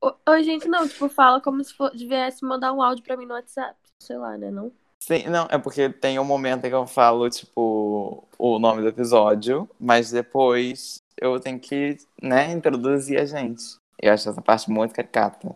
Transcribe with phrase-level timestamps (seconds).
[0.00, 3.34] Oi, gente, não, tipo, fala como se for, viesse mandar um áudio pra mim no
[3.34, 3.76] WhatsApp.
[4.00, 4.70] Sei lá, né, não?
[5.02, 8.88] Sim, não, é porque tem um momento em que eu falo, tipo, o nome do
[8.88, 13.76] episódio, mas depois eu tenho que, né, introduzir a gente.
[14.00, 15.54] Eu acho essa parte muito caricata.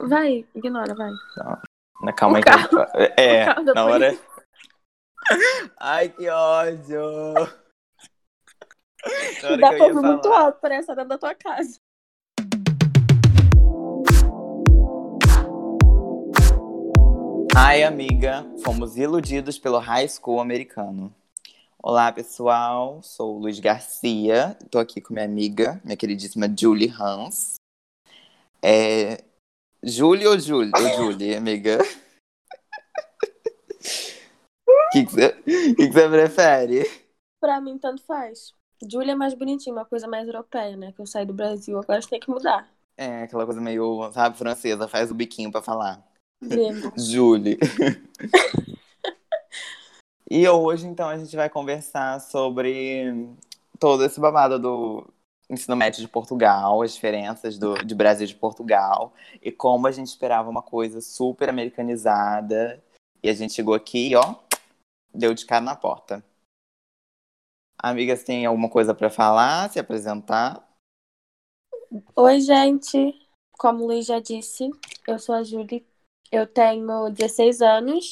[0.00, 1.10] Vai, ignora, vai.
[2.02, 2.86] Na calma O aí carro-
[3.16, 4.18] É, na hora.
[5.78, 7.00] Ai, que ódio!
[9.60, 11.78] Dá pra ouvir muito alto, parece dentro da tua casa.
[17.54, 21.14] Ai, amiga, fomos iludidos pelo high school americano.
[21.82, 23.02] Olá, pessoal.
[23.02, 24.56] Sou o Luiz Garcia.
[24.70, 27.56] Tô aqui com minha amiga, minha queridíssima Julie Hans.
[28.62, 29.22] É...
[29.82, 30.72] Julie ou Julie?
[30.74, 31.78] Ou Julie, amiga?
[34.66, 36.84] O que você prefere?
[37.38, 38.54] Pra mim, tanto faz.
[38.90, 40.92] Júlia é mais bonitinha, uma coisa mais europeia, né?
[40.92, 42.66] Que eu saí do Brasil, agora a gente tem que mudar.
[42.96, 46.11] É aquela coisa meio, sabe, francesa, faz o biquinho pra falar.
[46.98, 47.58] Julie.
[50.30, 53.28] e hoje, então, a gente vai conversar sobre
[53.78, 55.06] todo esse babado do
[55.48, 60.06] ensino médio de Portugal, as diferenças do, de Brasil de Portugal, e como a gente
[60.06, 62.82] esperava uma coisa super americanizada,
[63.22, 64.34] e a gente chegou aqui e, ó,
[65.14, 66.24] deu de cara na porta.
[67.78, 70.66] Amigas, tem alguma coisa pra falar, se apresentar?
[72.16, 73.14] Oi, gente.
[73.58, 74.70] Como o Luiz já disse,
[75.06, 75.84] eu sou a Júlia.
[76.32, 78.10] Eu tenho 16 anos.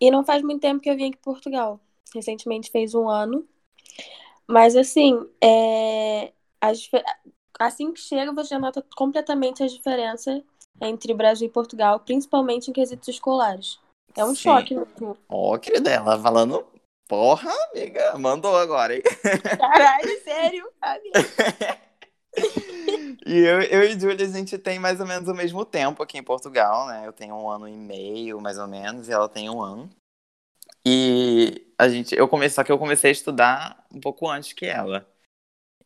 [0.00, 1.80] E não faz muito tempo que eu vim aqui em Portugal.
[2.14, 3.48] Recentemente fez um ano.
[4.46, 6.32] Mas, assim, é...
[6.60, 6.88] as
[7.58, 10.42] assim que chega, você já nota completamente as diferenças
[10.80, 13.80] entre Brasil e Portugal, principalmente em quesitos escolares.
[14.16, 14.42] É um Sim.
[14.42, 15.16] choque mesmo.
[15.28, 16.64] Ó, querida, ela falando,
[17.08, 19.02] porra, amiga, mandou agora, hein?
[19.58, 20.70] Caralho, sério?
[20.80, 21.18] amiga?
[23.28, 26.16] E eu, eu e Júlia, a gente tem mais ou menos o mesmo tempo aqui
[26.16, 27.06] em Portugal, né?
[27.06, 29.90] Eu tenho um ano e meio, mais ou menos, e ela tem um ano.
[30.82, 34.64] E a gente, eu comecei, só que eu comecei a estudar um pouco antes que
[34.64, 35.06] ela.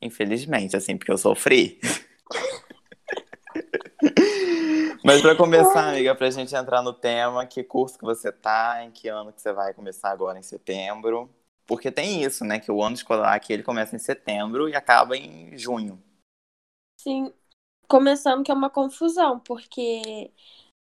[0.00, 1.80] Infelizmente, assim, porque eu sofri.
[5.04, 8.92] Mas pra começar, amiga, pra gente entrar no tema, que curso que você tá, em
[8.92, 11.28] que ano que você vai começar agora em setembro?
[11.66, 12.60] Porque tem isso, né?
[12.60, 16.00] Que o ano escolar aqui ele começa em setembro e acaba em junho.
[17.02, 17.32] Sim,
[17.88, 20.30] começando que é uma confusão, porque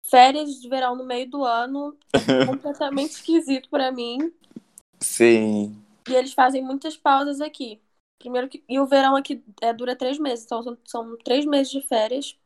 [0.06, 4.34] férias de verão no meio do ano é completamente esquisito pra mim.
[5.02, 5.76] Sim.
[6.08, 7.82] E eles fazem muitas pausas aqui.
[8.18, 8.64] Primeiro que.
[8.70, 12.38] E o verão aqui é, dura três meses, então são, são três meses de férias.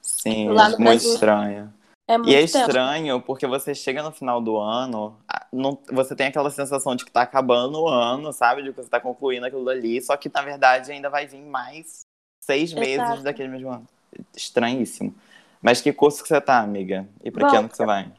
[0.00, 1.12] Sim, Lá no muito Brasil.
[1.12, 1.74] estranho.
[2.08, 2.58] É muito E é tempo.
[2.58, 5.18] estranho porque você chega no final do ano,
[5.52, 8.62] não, você tem aquela sensação de que tá acabando o ano, sabe?
[8.62, 12.05] De que você tá concluindo aquilo ali, só que na verdade ainda vai vir mais
[12.46, 13.22] seis meses Exato.
[13.22, 13.86] daquele mesmo ano.
[14.34, 15.14] Estranhíssimo.
[15.60, 17.06] Mas que curso que você tá, amiga?
[17.22, 18.10] E pra que Bom, ano que você vai?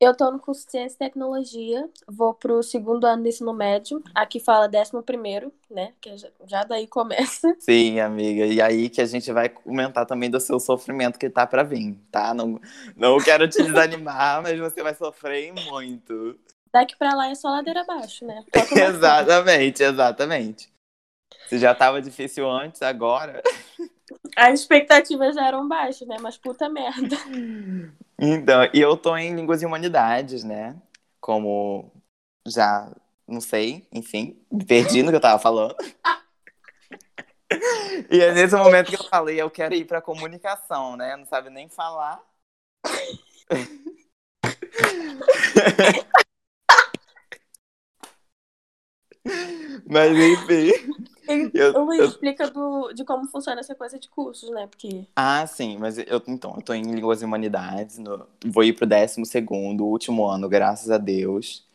[0.00, 4.02] Eu tô no curso de Ciência e Tecnologia, vou pro segundo ano do ensino médio.
[4.14, 5.92] Aqui fala décimo primeiro, né?
[6.00, 7.54] Que já, daí começa.
[7.60, 8.44] Sim, amiga.
[8.44, 11.96] E aí que a gente vai comentar também do seu sofrimento que tá pra vir,
[12.10, 12.34] tá?
[12.34, 12.60] Não,
[12.96, 16.38] não quero te desanimar, mas você vai sofrer muito.
[16.72, 18.44] Daqui pra lá é só ladeira abaixo, né?
[18.76, 20.73] Exatamente, exatamente.
[21.54, 23.40] Se já tava difícil antes, agora.
[24.34, 26.16] As expectativas já eram baixas, né?
[26.20, 27.16] Mas puta merda.
[28.18, 30.74] Então, e eu tô em Línguas e Humanidades, né?
[31.20, 31.92] Como
[32.44, 32.90] já,
[33.24, 35.76] não sei, enfim, perdi no que eu tava falando.
[38.10, 41.16] E é nesse momento que eu falei, eu quero ir pra comunicação, né?
[41.16, 42.20] Não sabe nem falar.
[49.86, 51.13] Mas enfim.
[51.54, 54.66] Eu- O Luiz, eu- explica do, de como funciona essa coisa de cursos, né?
[54.66, 55.06] Porque.
[55.16, 58.86] Ah, sim, mas eu então, eu tô em Línguas e Humanidades, no- vou ir pro
[58.86, 61.66] 12 segundo, último ano, graças a Deus.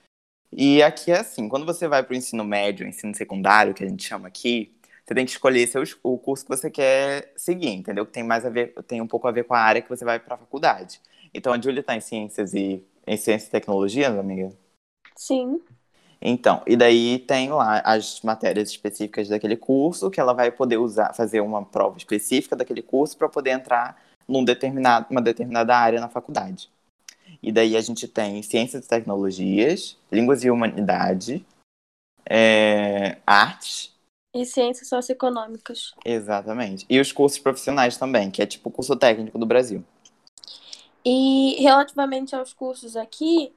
[0.52, 4.04] E aqui é assim, quando você vai pro ensino médio, ensino secundário, que a gente
[4.04, 4.74] chama aqui,
[5.06, 8.06] você tem que escolher seu, es- o curso que você quer seguir, entendeu?
[8.06, 10.04] Que tem mais a ver, tem um pouco a ver com a área que você
[10.06, 11.00] vai pra faculdade.
[11.34, 14.52] Então a Júlia tá em ciências e em ciências e tecnologias, amiga?
[15.16, 15.62] Sim.
[16.22, 21.14] Então, e daí tem lá as matérias específicas daquele curso que ela vai poder usar,
[21.14, 26.10] fazer uma prova específica daquele curso para poder entrar num determinado, uma determinada área na
[26.10, 26.70] faculdade.
[27.42, 31.46] E daí a gente tem ciências e tecnologias, línguas e humanidade,
[32.30, 33.94] é, artes,
[34.34, 35.96] E ciências socioeconômicas.
[36.06, 36.86] exatamente.
[36.90, 39.84] E os cursos profissionais também, que é tipo o curso técnico do Brasil.
[41.04, 43.54] E relativamente aos cursos aqui,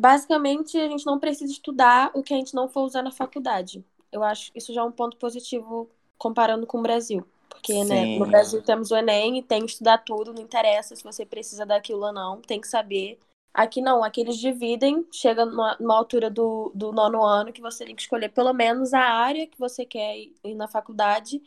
[0.00, 3.84] basicamente a gente não precisa estudar o que a gente não for usar na faculdade.
[4.10, 7.26] Eu acho isso já é um ponto positivo comparando com o Brasil.
[7.50, 11.04] Porque né, no Brasil temos o Enem e tem que estudar tudo, não interessa se
[11.04, 13.18] você precisa daquilo ou não, tem que saber.
[13.52, 17.84] Aqui não, aqui eles dividem, chega numa, numa altura do, do nono ano que você
[17.84, 21.42] tem que escolher pelo menos a área que você quer ir na faculdade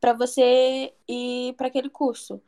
[0.00, 2.40] para você ir para aquele curso.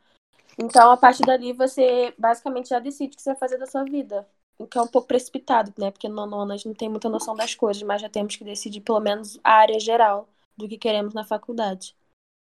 [0.57, 3.83] Então, a partir dali, você basicamente já decide o que você vai fazer da sua
[3.83, 4.27] vida.
[4.59, 5.89] O que é um pouco precipitado, né?
[5.89, 8.43] Porque no nono a gente não tem muita noção das coisas, mas já temos que
[8.43, 10.27] decidir pelo menos a área geral
[10.57, 11.95] do que queremos na faculdade.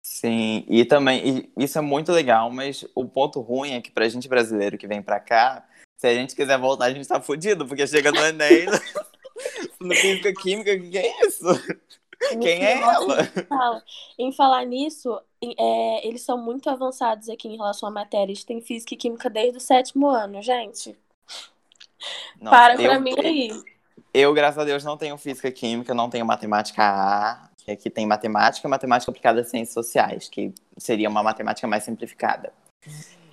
[0.03, 4.09] Sim, e também, e isso é muito legal, mas o ponto ruim é que pra
[4.09, 5.67] gente brasileiro que vem pra cá,
[5.97, 8.67] se a gente quiser voltar, a gente tá fudido, porque chega no Enem,
[9.81, 11.45] no Física Química, o que é isso?
[12.41, 13.29] Quem é ela?
[14.19, 18.45] Em falar nisso, é, eles são muito avançados aqui em relação a matérias.
[18.45, 20.97] Tem física e química desde o sétimo ano, gente.
[22.41, 23.51] Nossa, Para pra eu, mim aí.
[24.13, 27.91] Eu, graças a Deus, não tenho física e química, não tenho matemática A, que aqui
[27.91, 32.53] tem matemática matemática aplicada a ciências sociais, que seria uma matemática mais simplificada.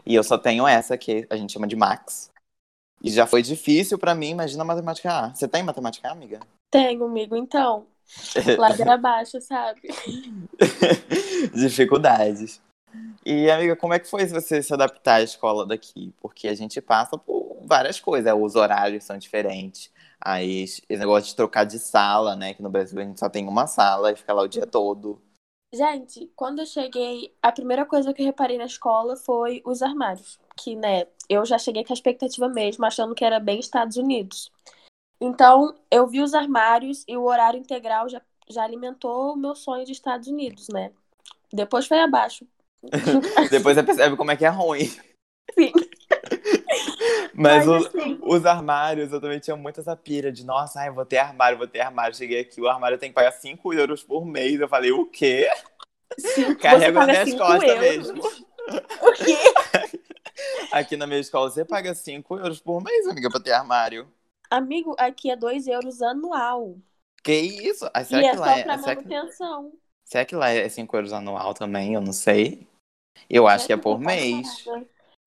[0.06, 2.32] E eu só tenho essa, que a gente chama de Max.
[3.04, 5.34] E já foi difícil para mim, imagina matemática A.
[5.34, 6.40] Você tem matemática A, amiga?
[6.72, 7.36] Tenho, amigo.
[7.36, 7.86] Então,
[8.58, 9.82] Ladeira abaixo, sabe?
[11.54, 12.62] Dificuldades.
[13.26, 16.14] E, amiga, como é que foi você se adaptar à escola daqui?
[16.20, 19.92] Porque a gente passa por várias coisas, os horários são diferentes.
[20.20, 22.54] Aí, esse negócio de trocar de sala, né?
[22.54, 25.22] Que no Brasil a gente só tem uma sala e fica lá o dia todo.
[25.74, 30.38] Gente, quando eu cheguei, a primeira coisa que eu reparei na escola foi os armários.
[30.56, 34.52] Que, né, eu já cheguei com a expectativa mesmo, achando que era bem Estados Unidos.
[35.20, 39.86] Então, eu vi os armários e o horário integral já, já alimentou o meu sonho
[39.86, 40.92] de Estados Unidos, né?
[41.54, 42.46] Depois foi abaixo.
[43.50, 44.86] Depois você percebe como é que é ruim.
[45.54, 45.72] Sim.
[47.42, 48.20] Mas, Mas assim...
[48.22, 51.68] os armários, eu também tinha muita essa pira de, nossa, ai, vou ter armário, vou
[51.68, 52.16] ter armário.
[52.16, 54.60] Cheguei aqui, o armário tem que pagar 5 euros por mês.
[54.60, 55.50] Eu falei, o quê?
[56.62, 58.12] Carrego nas minhas costas euros.
[58.12, 58.22] mesmo.
[58.22, 60.02] O quê?
[60.72, 64.08] Aqui na minha escola você paga 5 euros por mês, amiga, pra ter armário.
[64.50, 66.78] Amigo, aqui é 2 euros anual.
[67.24, 67.90] Que isso?
[67.94, 69.74] Ah, será e é que é lá só pra é, manutenção.
[70.04, 71.94] Será que lá é 5 euros anual também?
[71.94, 72.68] Eu não sei.
[73.30, 74.66] Eu acho que é por mês.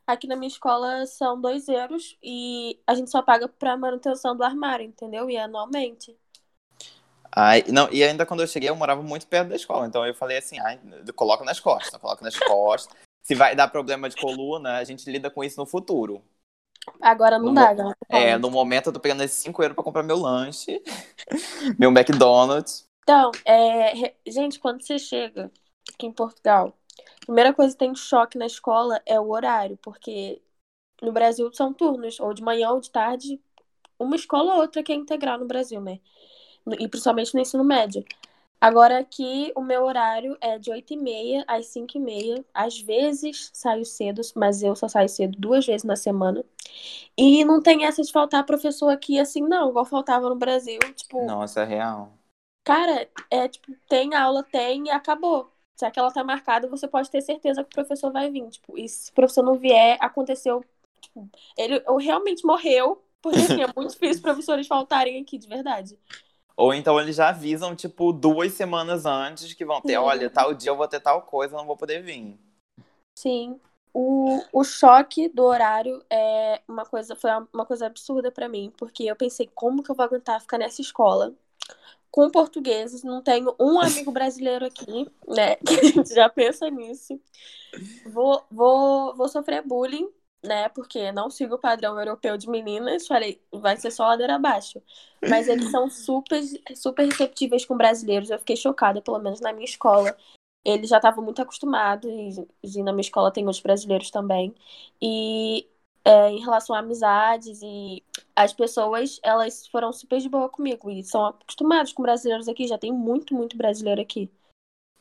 [0.06, 4.44] Aqui na minha escola são 2 euros e a gente só paga pra manutenção do
[4.44, 5.30] armário, entendeu?
[5.30, 6.14] E é anualmente.
[7.34, 9.86] Ai, não, e ainda quando eu cheguei, eu morava muito perto da escola.
[9.86, 10.78] Então eu falei assim, ai,
[11.16, 12.96] coloca nas costas, coloca nas costas.
[13.22, 16.22] Se vai dar problema de coluna, a gente lida com isso no futuro.
[17.00, 17.94] Agora não no dá, mo...
[18.10, 20.82] É, no momento eu tô pegando esses 5 euros pra comprar meu lanche,
[21.78, 22.86] meu McDonald's.
[23.02, 24.14] Então, é...
[24.26, 25.50] gente, quando você chega
[25.92, 26.76] aqui em Portugal,
[27.24, 30.40] primeira coisa que tem choque na escola é o horário, porque
[31.02, 33.40] no Brasil são turnos, ou de manhã ou de tarde,
[33.98, 36.00] uma escola ou outra que é integral no Brasil, né?
[36.78, 38.04] E principalmente no ensino médio.
[38.60, 42.44] Agora aqui o meu horário é de 8h30 às 5h30.
[42.54, 46.42] Às vezes saio cedo, mas eu só saio cedo duas vezes na semana.
[47.16, 50.78] E não tem essa de faltar professor aqui assim, não, igual faltava no Brasil.
[50.94, 51.26] Tipo.
[51.26, 52.12] Nossa, é real.
[52.64, 55.53] Cara, é tipo, tem aula, tem e acabou.
[55.76, 58.48] Se aquela tá marcada, você pode ter certeza que o professor vai vir.
[58.48, 60.64] Tipo, e se o professor não vier, aconteceu.
[61.00, 65.98] Tipo, ele ou realmente morreu, porque assim, é muito difícil professores faltarem aqui, de verdade.
[66.56, 70.70] Ou então eles já avisam, tipo, duas semanas antes que vão ter, olha, tal dia
[70.70, 72.38] eu vou ter tal coisa, não vou poder vir.
[73.14, 73.58] Sim.
[73.92, 79.04] O, o choque do horário é uma coisa, foi uma coisa absurda para mim, porque
[79.04, 81.32] eu pensei, como que eu vou aguentar ficar nessa escola
[82.14, 83.02] com portugueses?
[83.02, 85.56] Não tenho um amigo brasileiro aqui, né?
[85.66, 87.20] Que a gente já pensa nisso.
[88.06, 90.08] Vou, vou, vou sofrer bullying
[90.44, 90.68] né?
[90.68, 94.80] Porque não sigo o padrão europeu de meninas, falei, vai ser só ladeira abaixo.
[95.28, 96.42] Mas eles são super,
[96.76, 98.30] super receptíveis com brasileiros.
[98.30, 100.14] Eu fiquei chocada, pelo menos na minha escola.
[100.64, 102.10] Eles já estavam muito acostumados,
[102.62, 104.54] e, na minha escola tem outros brasileiros também.
[105.00, 105.66] E
[106.04, 108.02] é, em relação a amizades e
[108.36, 110.90] as pessoas, elas foram super de boa comigo.
[110.90, 114.30] E são acostumados com brasileiros aqui, já tem muito, muito brasileiro aqui.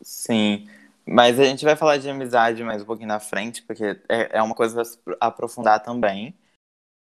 [0.01, 0.67] Sim.
[1.05, 4.41] Mas a gente vai falar de amizade mais um pouquinho na frente, porque é, é
[4.41, 4.81] uma coisa
[5.19, 6.33] a aprofundar também.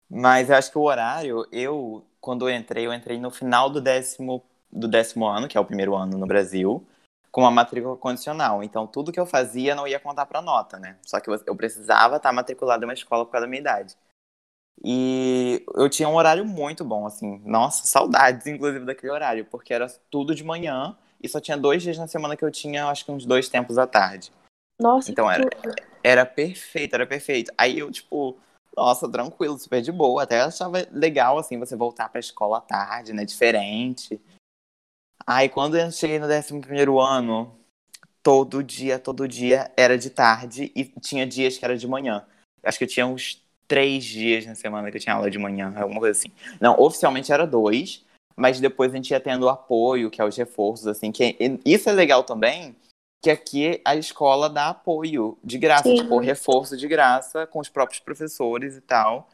[0.10, 3.79] Mas eu acho que o horário, eu, quando eu entrei, eu entrei no final do
[3.79, 6.86] décimo, do décimo ano, que é o primeiro ano no Brasil,
[7.31, 8.63] com uma matrícula condicional.
[8.63, 10.97] Então, tudo que eu fazia não ia contar para nota, né?
[11.01, 13.95] Só que eu precisava estar matriculado em uma escola por causa da minha idade.
[14.83, 17.39] E eu tinha um horário muito bom, assim.
[17.45, 21.97] Nossa, saudades, inclusive, daquele horário, porque era tudo de manhã e só tinha dois dias
[21.97, 24.31] na semana que eu tinha, acho que uns dois tempos à tarde.
[24.79, 25.47] Nossa, Então era,
[26.03, 27.53] era perfeito, era perfeito.
[27.55, 28.35] Aí eu, tipo,
[28.75, 30.23] nossa, tranquilo, super de boa.
[30.23, 33.23] Até achava legal, assim, você voltar pra escola à tarde, né?
[33.23, 34.19] Diferente.
[35.33, 36.59] Aí quando eu cheguei no 11
[37.00, 37.55] ano,
[38.21, 42.25] todo dia, todo dia era de tarde e tinha dias que era de manhã.
[42.61, 45.73] Acho que eu tinha uns três dias na semana que eu tinha aula de manhã,
[45.77, 46.29] alguma coisa assim.
[46.59, 48.03] Não, oficialmente era dois,
[48.35, 51.93] mas depois a gente ia tendo apoio, que é os reforços, assim, que isso é
[51.93, 52.75] legal também,
[53.23, 55.95] que aqui a escola dá apoio de graça, Sim.
[55.95, 59.29] tipo, reforço de graça com os próprios professores e tal.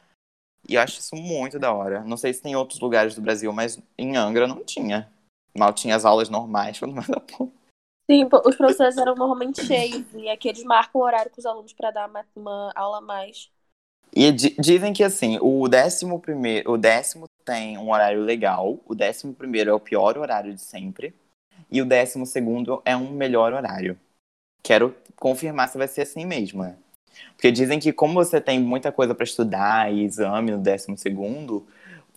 [0.70, 2.04] E eu acho isso muito da hora.
[2.04, 5.12] Não sei se tem outros lugares do Brasil, mas em Angra não tinha.
[5.56, 7.52] Mal tinha as aulas normais, quando mais apoio.
[8.10, 11.74] Sim, os professores eram normalmente cheios e aqui eles marcam o horário com os alunos
[11.74, 13.52] para dar uma, uma, aula a mais.
[14.16, 19.34] E dizem que assim, o décimo primeiro, o décimo tem um horário legal, o décimo
[19.34, 21.14] primeiro é o pior horário de sempre
[21.70, 24.00] e o décimo segundo é um melhor horário.
[24.64, 26.78] Quero confirmar se vai ser assim mesmo, né?
[27.34, 31.68] Porque dizem que como você tem muita coisa para estudar e exame no décimo segundo,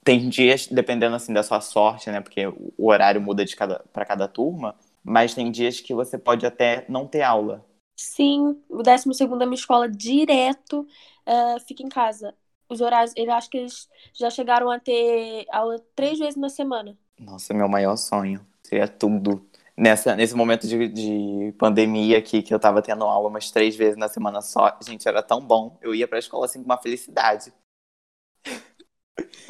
[0.05, 2.21] tem dias, dependendo assim da sua sorte, né?
[2.21, 6.47] Porque o horário muda de cada para cada turma, mas tem dias que você pode
[6.47, 7.65] até não ter aula.
[7.97, 10.87] Sim, o décimo segundo é uma escola direto,
[11.27, 12.35] uh, fica em casa.
[12.69, 16.97] Os horários, eu acho que eles já chegaram a ter aula três vezes na semana.
[17.19, 18.47] Nossa, meu maior sonho.
[18.63, 19.45] Seria tudo.
[19.77, 23.97] Nessa, nesse momento de, de pandemia aqui, que eu tava tendo aula umas três vezes
[23.97, 25.77] na semana só, gente, era tão bom.
[25.83, 27.53] Eu ia pra escola assim com uma felicidade.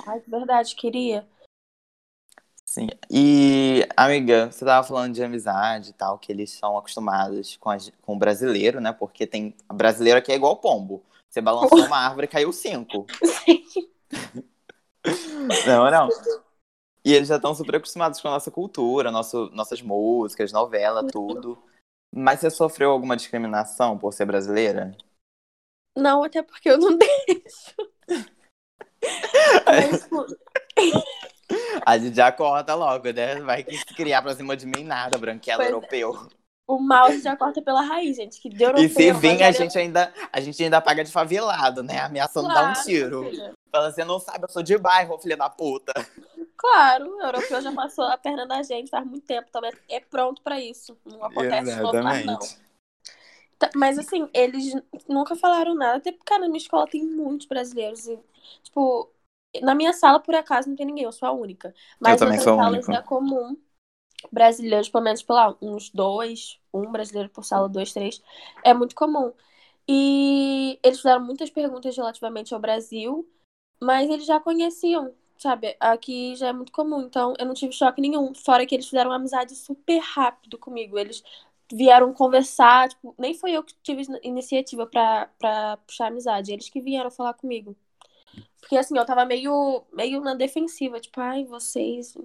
[0.06, 1.26] Ai, verdade, queria.
[2.64, 2.88] Sim.
[3.10, 7.76] E, amiga, você tava falando de amizade e tal, que eles são acostumados com, a,
[8.00, 8.92] com o brasileiro, né?
[8.92, 9.56] Porque tem.
[9.72, 11.02] Brasileiro aqui é igual pombo.
[11.28, 13.06] Você balançou uma árvore e caiu cinco.
[13.44, 13.64] Sim.
[15.66, 16.08] não, não.
[17.04, 21.60] E eles já estão super acostumados com a nossa cultura, nosso, nossas músicas, novela, tudo.
[22.14, 24.96] Mas você sofreu alguma discriminação por ser brasileira?
[25.96, 27.74] Não, até porque eu não deixo.
[29.66, 30.08] Mas,
[31.84, 33.40] a gente já corta logo, né?
[33.40, 33.64] Vai
[33.96, 35.72] criar pra cima de mim nada, branquelo pois é.
[35.72, 36.28] europeu.
[36.66, 38.40] O mal já corta pela raiz, gente.
[38.40, 41.82] Que de europeu, e se vir, a gente, ainda, a gente ainda paga de favelado,
[41.82, 41.98] né?
[41.98, 43.28] Ameaçando claro, dar um tiro.
[43.72, 45.92] Fala, você não sabe, eu sou de bairro, filha da puta.
[46.56, 50.42] Claro, o europeu já passou a perna na gente faz muito tempo, também é pronto
[50.42, 50.96] para isso.
[51.04, 52.26] Não acontece Exatamente.
[52.26, 52.38] não.
[53.60, 54.72] Tá, mas assim, eles
[55.08, 58.06] nunca falaram nada, até porque, cara, na minha escola tem muitos brasileiros.
[58.08, 58.18] E,
[58.64, 59.12] tipo,
[59.62, 61.74] na minha sala, por acaso, não tem ninguém, eu sou a única.
[62.00, 63.56] Mas nas salas é comum
[64.32, 68.22] brasileiros, pelo menos, por lá, uns dois, um brasileiro por sala, dois, três.
[68.64, 69.32] É muito comum.
[69.88, 73.28] E eles fizeram muitas perguntas relativamente ao Brasil,
[73.80, 75.74] mas eles já conheciam sabe?
[75.80, 78.34] Aqui já é muito comum, então eu não tive choque nenhum.
[78.34, 80.98] Fora que eles fizeram uma amizade super rápido comigo.
[80.98, 81.22] Eles
[81.72, 87.10] vieram conversar, tipo, nem foi eu que tive iniciativa pra puxar amizade, eles que vieram
[87.10, 87.76] falar comigo.
[88.60, 92.16] Porque assim, eu tava meio, meio na defensiva, tipo, ai, vocês.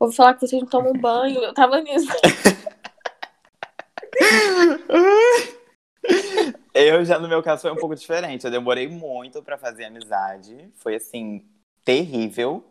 [0.00, 1.40] Ouvi falar que vocês não tomam banho.
[1.40, 2.08] Eu tava nisso.
[6.74, 8.44] eu já, no meu caso, foi um pouco diferente.
[8.44, 10.70] Eu demorei muito para fazer amizade.
[10.74, 11.44] Foi assim,
[11.84, 12.64] terrível.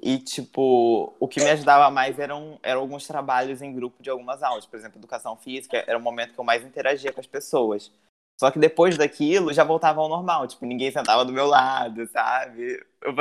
[0.00, 4.42] E, tipo, o que me ajudava mais eram, eram alguns trabalhos em grupo de algumas
[4.42, 4.64] aulas.
[4.64, 7.90] Por exemplo, educação física era o momento que eu mais interagia com as pessoas.
[8.38, 10.46] Só que depois daquilo já voltava ao normal.
[10.46, 12.80] Tipo, ninguém sentava do meu lado, sabe?
[13.02, 13.12] Eu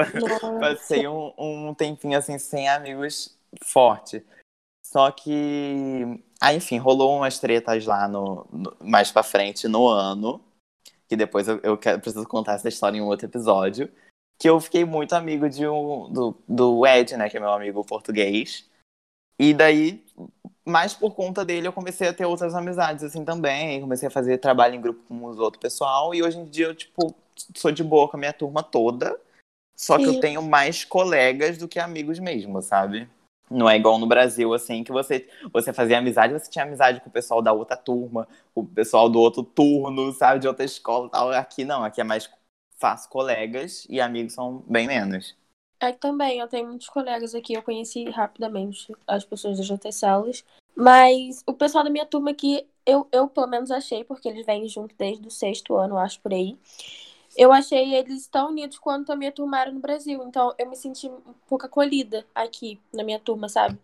[0.59, 4.23] passei um, um tempinho assim sem amigos forte.
[4.85, 6.23] Só que.
[6.39, 10.39] Ah, enfim, rolou umas tretas lá no, no mais pra frente no ano.
[11.09, 13.91] Que depois eu, eu quero, preciso contar essa história em um outro episódio
[14.37, 17.83] que eu fiquei muito amigo de um, do, do Ed, né, que é meu amigo
[17.83, 18.69] português.
[19.39, 20.03] E daí,
[20.65, 23.79] mais por conta dele, eu comecei a ter outras amizades assim também.
[23.81, 26.13] Comecei a fazer trabalho em grupo com os outros pessoal.
[26.13, 27.15] E hoje em dia eu, tipo,
[27.55, 29.19] sou de boa com a minha turma toda.
[29.75, 30.03] Só Sim.
[30.03, 33.07] que eu tenho mais colegas do que amigos mesmo, sabe?
[33.49, 37.09] Não é igual no Brasil, assim, que você, você fazia amizade, você tinha amizade com
[37.09, 41.07] o pessoal da outra turma, com o pessoal do outro turno, sabe, de outra escola
[41.07, 41.31] e tal.
[41.31, 42.27] Aqui não, aqui é mais
[42.77, 45.35] faço colegas e amigos são bem menos.
[45.79, 49.91] É que também, eu tenho muitos colegas aqui, eu conheci rapidamente as pessoas das JT
[49.91, 50.43] Salas,
[50.75, 54.67] mas o pessoal da minha turma aqui, eu, eu pelo menos achei, porque eles vêm
[54.67, 56.57] junto desde o sexto ano, acho por aí.
[57.37, 60.75] Eu achei eles tão unidos quanto a minha turma era no Brasil, então eu me
[60.75, 63.77] senti um pouco acolhida aqui na minha turma, sabe?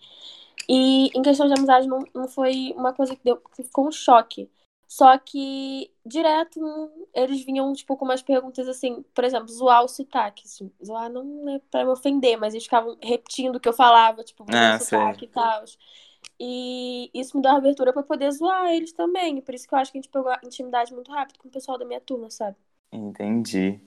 [0.68, 3.92] E em questão de amizade, não, não foi uma coisa que, deu, que ficou um
[3.92, 4.50] choque.
[4.96, 6.62] Só que direto
[7.16, 10.44] eles vinham, tipo, com umas perguntas assim, por exemplo, zoar o sotaque.
[10.46, 14.24] Assim, zoar não é pra me ofender, mas eles ficavam repetindo o que eu falava,
[14.24, 15.64] tipo, ah, o sotaque e tal.
[16.40, 19.42] E isso me deu abertura para poder zoar eles também.
[19.42, 21.52] Por isso que eu acho que a gente pegou a intimidade muito rápido com o
[21.52, 22.56] pessoal da minha turma, sabe?
[22.92, 23.80] Entendi.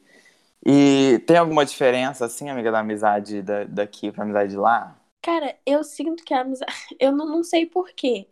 [0.67, 4.99] E tem alguma diferença, assim, amiga, da amizade da, daqui pra amizade de lá?
[5.23, 6.73] Cara, eu sinto que a amizade.
[6.99, 8.27] Eu não, não sei porquê.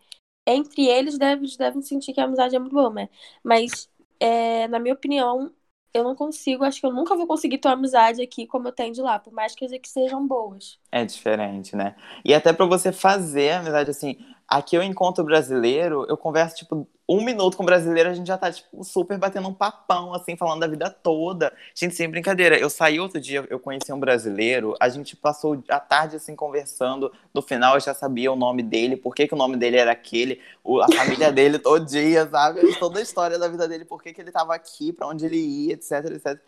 [0.47, 1.49] Entre eles devem,
[1.83, 3.09] sentir que a amizade é muito boa, né?
[3.43, 5.53] Mas, é, na minha opinião,
[5.93, 8.73] eu não consigo, acho que eu nunca vou conseguir ter uma amizade aqui como eu
[8.73, 10.79] tenho de lá, por mais que, que sejam boas.
[10.91, 11.97] É diferente, né?
[12.25, 14.17] E até para você fazer amizade assim,
[14.49, 18.39] aqui eu encontro brasileiro, eu converso tipo um minuto com o brasileiro, a gente já
[18.39, 21.53] tá, tipo, super batendo um papão, assim, falando da vida toda.
[21.75, 25.79] Gente, sem brincadeira, eu saí outro dia, eu conheci um brasileiro, a gente passou a
[25.79, 27.13] tarde, assim, conversando.
[27.35, 29.93] No final, eu já sabia o nome dele, por que, que o nome dele era
[29.93, 30.41] aquele,
[30.83, 32.75] a família dele todo dia, sabe?
[32.79, 35.37] Toda a história da vida dele, por que, que ele tava aqui, para onde ele
[35.37, 36.41] ia, etc, etc.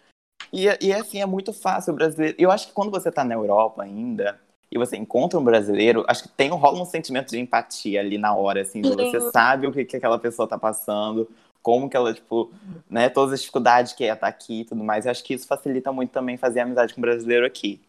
[0.53, 2.37] E, e assim, é muito fácil o brasileiro.
[2.39, 4.41] Eu acho que quando você tá na Europa ainda,
[4.77, 8.35] e você encontra um brasileiro, acho que tem rola um sentimento de empatia ali na
[8.35, 11.29] hora, assim, de você sabe o que, que aquela pessoa tá passando,
[11.63, 12.53] como que ela, tipo,
[12.89, 15.05] né, todas as dificuldades que é estar tá aqui e tudo mais.
[15.05, 17.81] Eu acho que isso facilita muito também fazer amizade com o brasileiro aqui.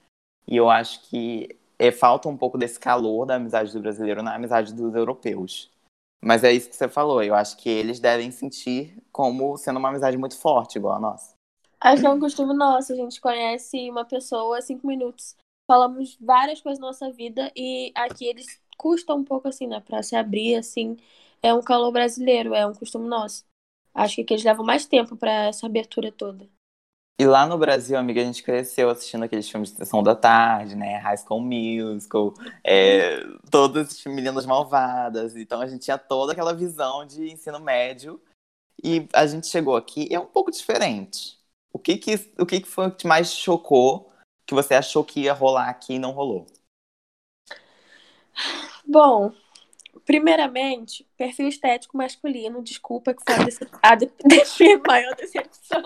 [0.48, 4.34] E eu acho que é, falta um pouco desse calor da amizade do brasileiro na
[4.34, 5.70] amizade dos europeus.
[6.24, 9.90] Mas é isso que você falou, eu acho que eles devem sentir como sendo uma
[9.90, 11.36] amizade muito forte, igual a nossa.
[11.80, 15.36] Acho que é um costume nosso, a gente conhece uma pessoa cinco minutos
[15.68, 20.02] falamos várias coisas da nossa vida e aqui eles custam um pouco assim, né, para
[20.02, 20.98] se abrir assim.
[21.44, 23.46] É um calor brasileiro, é um costume nosso.
[23.94, 26.48] Acho que aqui eles levam mais tempo para essa abertura toda.
[27.20, 30.76] E lá no Brasil, amiga, a gente cresceu assistindo aqueles filmes de sessão da tarde,
[30.76, 30.98] né?
[30.98, 32.32] High School Musical,
[32.64, 35.36] é, todos esses meninas malvadas.
[35.36, 38.22] Então a gente tinha toda aquela visão de ensino médio.
[38.84, 41.40] E a gente chegou aqui é um pouco diferente.
[41.74, 44.12] O que que, o que, que foi que mais chocou
[44.48, 46.48] que você achou que ia rolar aqui e não rolou?
[48.86, 49.34] Bom,
[50.06, 53.36] primeiramente, perfil estético masculino, desculpa que foi
[53.84, 54.06] a, de
[54.58, 55.84] de maior decepção.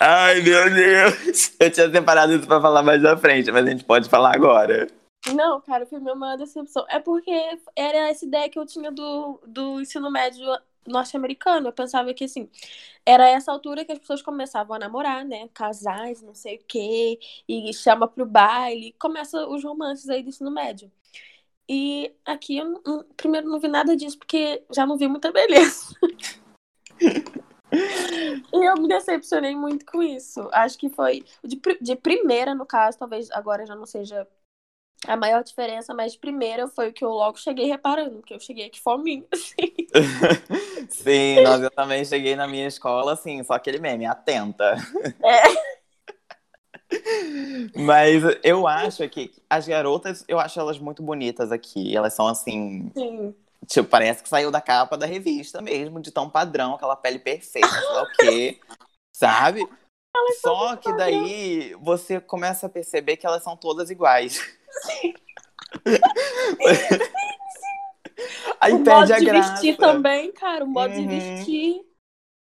[0.00, 1.54] Ai, meu Deus!
[1.60, 4.88] Eu tinha separado isso pra falar mais na frente, mas a gente pode falar agora.
[5.32, 6.84] Não, cara, foi minha maior decepção.
[6.88, 7.30] É porque
[7.76, 10.44] era essa ideia que eu tinha do, do ensino médio
[10.86, 11.68] norte-americano.
[11.68, 12.48] Eu pensava que, assim,
[13.04, 15.48] era essa altura que as pessoas começavam a namorar, né?
[15.54, 20.50] Casais, não sei o quê, e chama pro baile, começa os romances aí do ensino
[20.50, 20.90] médio.
[21.68, 25.96] E aqui eu primeiro não vi nada disso, porque já não vi muita beleza.
[28.52, 30.48] e eu me decepcionei muito com isso.
[30.52, 34.26] Acho que foi de, de primeira, no caso, talvez agora já não seja
[35.06, 38.66] a maior diferença, mas primeiro foi o que eu logo cheguei reparando, que eu cheguei
[38.66, 39.74] aqui fominha, assim.
[40.88, 44.76] Sim, nós eu também cheguei na minha escola, assim, só aquele meme, atenta.
[45.22, 45.74] É.
[47.74, 51.96] Mas eu acho que as garotas, eu acho elas muito bonitas aqui.
[51.96, 52.90] Elas são assim.
[52.94, 53.34] Sim.
[53.66, 57.68] Tipo, parece que saiu da capa da revista mesmo, de tão padrão, aquela pele perfeita,
[57.68, 58.60] sei lá o quê.
[59.12, 59.66] Sabe?
[60.40, 64.40] Só que daí você começa a perceber que elas são todas iguais.
[68.60, 69.50] Aí o perde modo a de graça.
[69.52, 70.64] vestir também, cara.
[70.64, 71.00] O modo Uhum.
[71.02, 71.80] de vestir.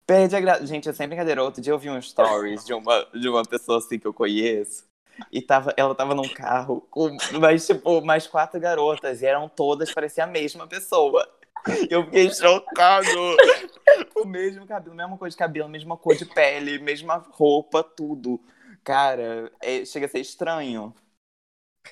[0.05, 0.65] Perde a graça.
[0.65, 1.43] Gente, é sem brincadeira.
[1.43, 4.85] Outro dia eu vi um stories de uma, de uma pessoa assim que eu conheço.
[5.31, 9.21] E tava, ela tava num carro com mais, tipo, mais quatro garotas.
[9.21, 11.27] E eram todas, parecia a mesma pessoa.
[11.89, 13.35] Eu fiquei chocado.
[14.21, 18.39] O mesmo cabelo, mesma cor de cabelo, mesma cor de pele, mesma roupa, tudo.
[18.83, 20.93] Cara, é- chega a ser estranho.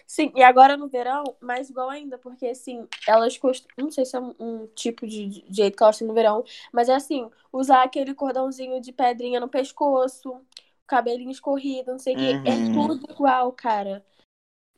[0.07, 3.73] Sim, e agora no verão, mais igual ainda, porque assim, elas costumam.
[3.77, 6.43] Não sei se é um, um tipo de, de jeito que elas têm no verão,
[6.71, 10.41] mas é assim, usar aquele cordãozinho de pedrinha no pescoço,
[10.85, 12.19] cabelinho escorrido, não sei o.
[12.19, 12.73] É Uhum.
[12.73, 14.05] tudo igual, cara.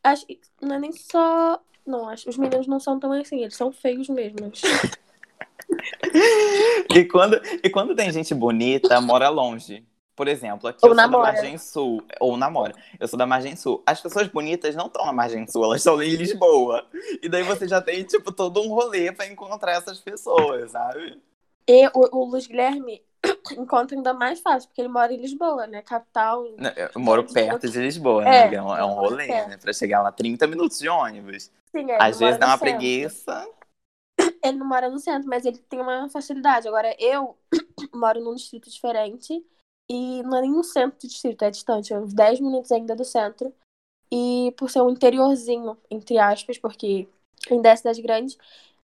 [0.03, 1.61] Acho que não é nem só.
[1.85, 4.51] Não, acho os meninos não são tão assim, eles são feios mesmo.
[6.95, 9.85] E quando, e quando tem gente bonita, mora longe.
[10.15, 11.27] Por exemplo, aqui Ou eu sou namora.
[11.27, 12.03] da Margem Sul.
[12.19, 12.73] Ou namora.
[12.99, 13.83] Eu sou da Margem Sul.
[13.85, 16.85] As pessoas bonitas não estão na Margem Sul, elas estão em Lisboa.
[17.21, 21.21] E daí você já tem, tipo, todo um rolê pra encontrar essas pessoas, sabe?
[21.67, 23.03] E o, o Luiz Guilherme
[23.55, 25.83] encontra ainda mais fácil, porque ele mora em Lisboa, né?
[25.83, 26.45] Capital.
[26.57, 28.55] Né, Eu moro perto de Lisboa, É, né?
[28.55, 29.49] É um, é um eu moro rolê, perto.
[29.49, 29.57] né?
[29.57, 31.51] Pra chegar lá 30 minutos de ônibus.
[31.71, 32.71] Sim, é, Às vezes dá uma centro.
[32.75, 33.47] preguiça.
[34.47, 36.67] Ele não mora no centro, mas ele tem uma facilidade.
[36.67, 37.37] Agora, eu
[37.93, 39.45] moro num distrito diferente
[39.89, 43.05] e não é nem centro do distrito, é distante, é uns 10 minutos ainda do
[43.05, 43.53] centro.
[44.11, 47.07] E por ser um interiorzinho, entre aspas, porque
[47.49, 48.37] ainda é cidade grande,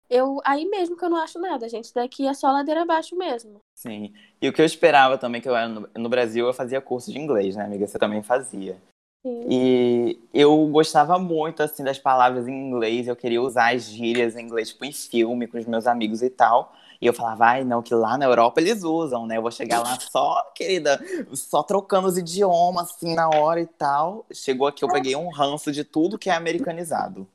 [0.10, 1.94] eu aí mesmo que eu não acho nada, gente.
[1.94, 3.60] Daqui é só ladeira abaixo mesmo.
[3.76, 4.14] Sim.
[4.42, 7.12] E o que eu esperava também, que eu era no, no Brasil, eu fazia curso
[7.12, 7.88] de inglês, né, amiga?
[7.88, 8.80] Você também fazia.
[9.24, 9.46] Sim.
[9.50, 13.08] E eu gostava muito, assim, das palavras em inglês.
[13.08, 16.30] Eu queria usar as gírias em inglês, tipo, em filme, com os meus amigos e
[16.30, 16.74] tal.
[17.00, 19.38] E eu falava, ai, não, que lá na Europa eles usam, né?
[19.38, 21.00] Eu vou chegar lá só, querida,
[21.34, 24.26] só trocando os idiomas, assim, na hora e tal.
[24.34, 27.28] Chegou aqui, eu peguei um ranço de tudo que é americanizado.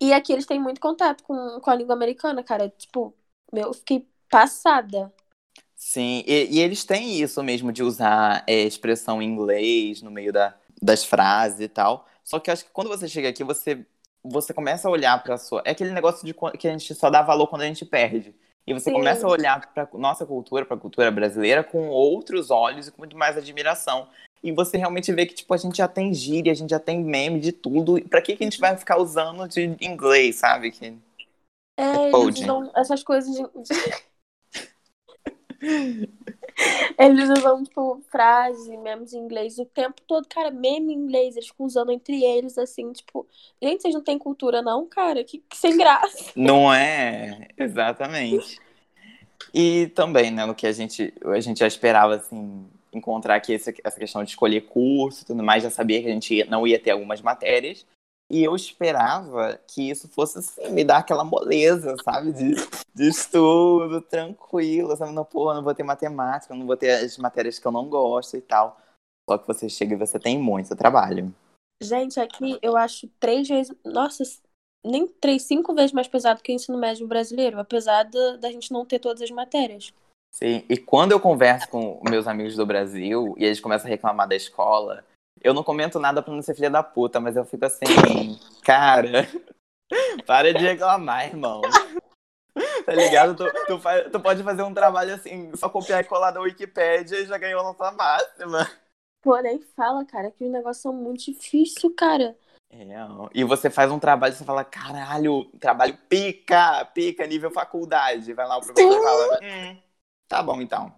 [0.00, 2.68] E aqui eles têm muito contato com, com a língua americana, cara.
[2.68, 3.14] Tipo,
[3.52, 5.12] eu fiquei passada.
[5.76, 10.32] Sim, e, e eles têm isso mesmo de usar é, expressão em inglês no meio
[10.32, 12.06] da, das frases e tal.
[12.24, 13.86] Só que eu acho que quando você chega aqui, você,
[14.22, 15.62] você começa a olhar pra sua.
[15.64, 18.34] É aquele negócio de que a gente só dá valor quando a gente perde.
[18.66, 18.92] E você Sim.
[18.92, 23.00] começa a olhar para nossa cultura, para a cultura brasileira, com outros olhos e com
[23.00, 24.08] muito mais admiração.
[24.42, 27.02] E você realmente vê que tipo, a gente já tem gíria, a gente já tem
[27.02, 27.98] meme de tudo.
[28.08, 30.70] Pra que, que a gente vai ficar usando de inglês, sabe?
[30.70, 30.94] Que...
[31.78, 32.42] É, Pode.
[32.42, 33.42] usam essas coisas de.
[36.98, 41.48] Eles usam, tipo, frase, memes em inglês o tempo todo, cara, meme em inglês, eles
[41.48, 43.26] ficam usando entre eles, assim, tipo,
[43.62, 45.22] gente, vocês não têm cultura, não, cara?
[45.22, 46.32] Que, que sem graça.
[46.34, 47.48] Não é?
[47.56, 48.58] Exatamente.
[49.54, 53.72] E também, né, no que a gente, a gente já esperava, assim, encontrar aqui essa,
[53.72, 56.90] questão de escolher curso e tudo mais, já sabia que a gente não ia ter
[56.90, 57.86] algumas matérias.
[58.30, 62.32] E eu esperava que isso fosse, assim, me dar aquela moleza, sabe?
[62.32, 62.54] De,
[62.94, 65.12] de estudo, tranquilo, sabe?
[65.12, 68.36] Não, pô, não vou ter matemática, não vou ter as matérias que eu não gosto
[68.36, 68.78] e tal.
[69.28, 71.34] Só que você chega e você tem muito trabalho.
[71.82, 74.24] Gente, aqui eu acho três vezes, nossa,
[74.84, 78.84] nem três, cinco vezes mais pesado que o ensino médio brasileiro, apesar da gente não
[78.84, 79.92] ter todas as matérias.
[80.32, 84.28] Sim, e quando eu converso com meus amigos do Brasil e eles começam a reclamar
[84.28, 85.04] da escola,
[85.42, 87.84] eu não comento nada pra não ser filha da puta, mas eu fico assim,
[88.62, 89.28] cara,
[90.26, 91.62] para de reclamar, irmão.
[92.84, 93.36] Tá ligado?
[93.36, 97.18] Tu, tu, faz- tu pode fazer um trabalho assim, só copiar e colar da Wikipédia
[97.18, 98.68] e já ganhou nota máxima.
[99.22, 102.36] Porém, fala, cara, que os negócios são muito difíceis, cara.
[102.70, 102.86] É,
[103.34, 108.32] e você faz um trabalho e você fala, caralho, trabalho pica, pica, nível faculdade.
[108.32, 109.78] Vai lá o professor e fala, hum,
[110.28, 110.92] tá bom então.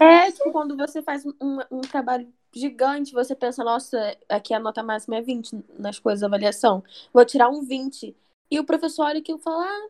[0.00, 1.34] É, tipo, quando você faz um,
[1.70, 6.26] um trabalho gigante, você pensa, nossa, aqui a nota máxima é 20 nas coisas de
[6.26, 6.82] avaliação.
[7.12, 8.16] Vou tirar um 20.
[8.50, 9.88] E o professor olha aquilo e fala, ah,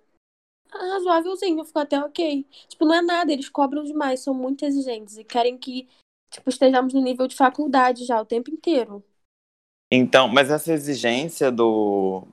[0.92, 2.46] razoávelzinho, ficou até ok.
[2.68, 5.88] Tipo, não é nada, eles cobram demais, são muito exigentes e querem que,
[6.30, 9.02] tipo, estejamos no nível de faculdade já o tempo inteiro.
[9.90, 12.24] Então, mas essa exigência do,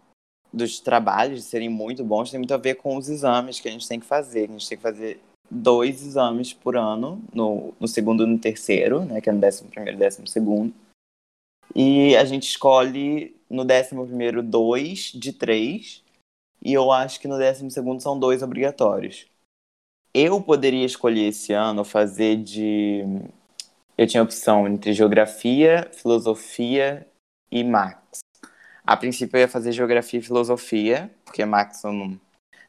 [0.54, 3.88] dos trabalhos serem muito bons tem muito a ver com os exames que a gente
[3.88, 4.50] tem que fazer.
[4.50, 9.06] A gente tem que fazer dois exames por ano, no, no segundo e no terceiro,
[9.06, 9.22] né?
[9.22, 10.74] Que é no décimo primeiro e décimo segundo.
[11.76, 16.04] E a gente escolhe no décimo primeiro dois de três.
[16.64, 19.28] E eu acho que no décimo segundo são dois obrigatórios.
[20.14, 23.04] Eu poderia escolher esse ano fazer de.
[23.98, 27.08] Eu tinha opção entre geografia, filosofia
[27.52, 28.20] e Max.
[28.86, 32.20] A princípio eu ia fazer geografia e filosofia, porque Max eu não,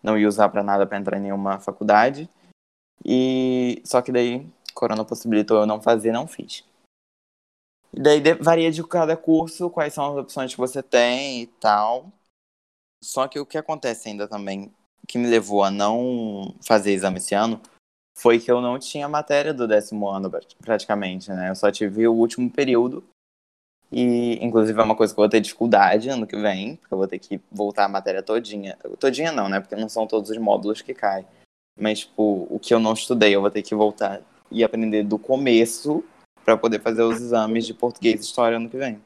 [0.02, 2.28] não ia usar para nada para entrar em nenhuma faculdade.
[3.04, 6.64] E só que daí Corona possibilitou eu não fazer, não fiz.
[7.92, 12.12] E daí varia de cada curso, quais são as opções que você tem e tal.
[13.02, 14.72] Só que o que acontece ainda também,
[15.06, 17.61] que me levou a não fazer exame esse ano,
[18.16, 21.50] foi que eu não tinha matéria do décimo ano, pra- praticamente, né?
[21.50, 23.04] Eu só tive o último período.
[23.90, 26.98] E, inclusive, é uma coisa que eu vou ter dificuldade ano que vem, porque eu
[26.98, 28.76] vou ter que voltar a matéria todinha.
[28.98, 29.61] Todinha não, né?
[29.61, 31.26] Porque não são todos os módulos que caem.
[31.78, 35.18] Mas, tipo, o que eu não estudei, eu vou ter que voltar e aprender do
[35.18, 36.04] começo
[36.44, 39.00] para poder fazer os exames de português e história ano que vem.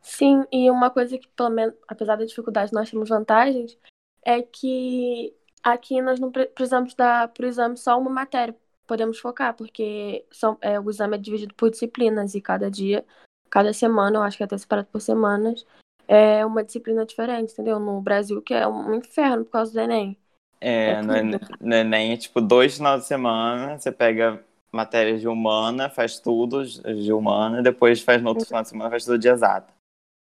[0.00, 3.76] Sim, e uma coisa que, pelo menos, apesar da dificuldade, nós temos vantagens,
[4.24, 8.56] é que aqui nós não pre- precisamos dar para o exame só uma matéria.
[8.86, 13.04] Podemos focar, porque são, é, o exame é dividido por disciplinas e cada dia,
[13.50, 15.64] cada semana, eu acho que é até separado por semanas,
[16.08, 17.78] é uma disciplina diferente, entendeu?
[17.78, 20.16] No Brasil, que é um inferno por causa do Enem.
[20.60, 25.20] É, É no Enem, no Enem é tipo dois finais de semana, você pega matérias
[25.20, 29.18] de humana, faz tudo de humana, depois faz no outro final de semana, faz tudo
[29.18, 29.72] de exata.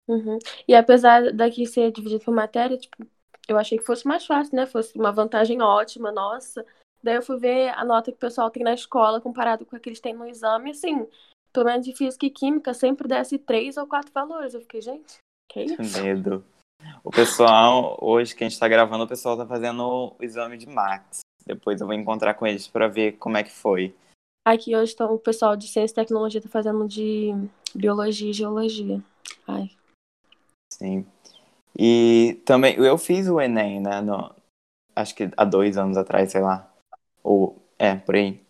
[0.08, 0.38] Uhum.
[0.68, 3.06] E apesar daqui ser dividido por matéria, tipo,
[3.48, 4.66] eu achei que fosse mais fácil, né?
[4.66, 6.66] Fosse uma vantagem ótima, nossa.
[7.02, 9.80] Daí eu fui ver a nota que o pessoal tem na escola comparado com a
[9.80, 11.06] que eles têm no exame, assim,
[11.52, 14.54] pelo menos de física e química, sempre desce três ou quatro valores.
[14.54, 15.18] Eu fiquei, gente,
[15.50, 16.02] que isso?
[16.02, 16.44] Medo.
[17.04, 20.68] O pessoal, hoje que a gente tá gravando, o pessoal tá fazendo o exame de
[20.68, 21.20] Max.
[21.46, 23.94] Depois eu vou encontrar com eles para ver como é que foi.
[24.48, 27.32] Aqui hoje estão, o pessoal de ciência e tecnologia tá fazendo de
[27.76, 29.02] biologia e geologia.
[29.46, 29.70] Ai.
[30.72, 31.06] Sim.
[31.78, 34.00] E também, eu fiz o Enem, né?
[34.00, 34.34] no-
[34.96, 36.72] acho que há dois anos atrás, sei lá.
[37.22, 38.42] Ou, é, por aí.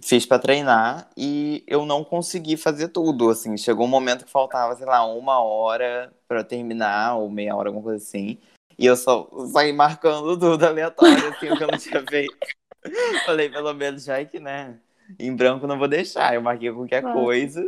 [0.00, 3.56] Fiz pra treinar e eu não consegui fazer tudo, assim.
[3.56, 7.84] Chegou um momento que faltava, sei lá, uma hora pra terminar, ou meia hora, alguma
[7.84, 8.38] coisa assim.
[8.78, 12.36] E eu só saí marcando tudo aleatório, assim, o que eu não tinha feito.
[13.24, 14.78] Falei, pelo menos já que, né?
[15.18, 16.34] Em branco não vou deixar.
[16.34, 17.64] Eu marquei qualquer coisa.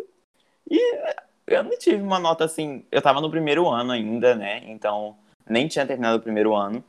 [0.69, 0.79] E
[1.47, 2.85] eu não tive uma nota assim.
[2.91, 4.63] Eu tava no primeiro ano ainda, né?
[4.67, 5.17] Então
[5.49, 6.83] nem tinha terminado o primeiro ano.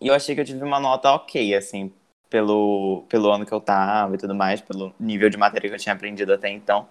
[0.00, 1.92] E eu achei que eu tive uma nota ok, assim,
[2.30, 5.80] pelo, pelo ano que eu tava e tudo mais, pelo nível de matéria que eu
[5.80, 6.88] tinha aprendido até então.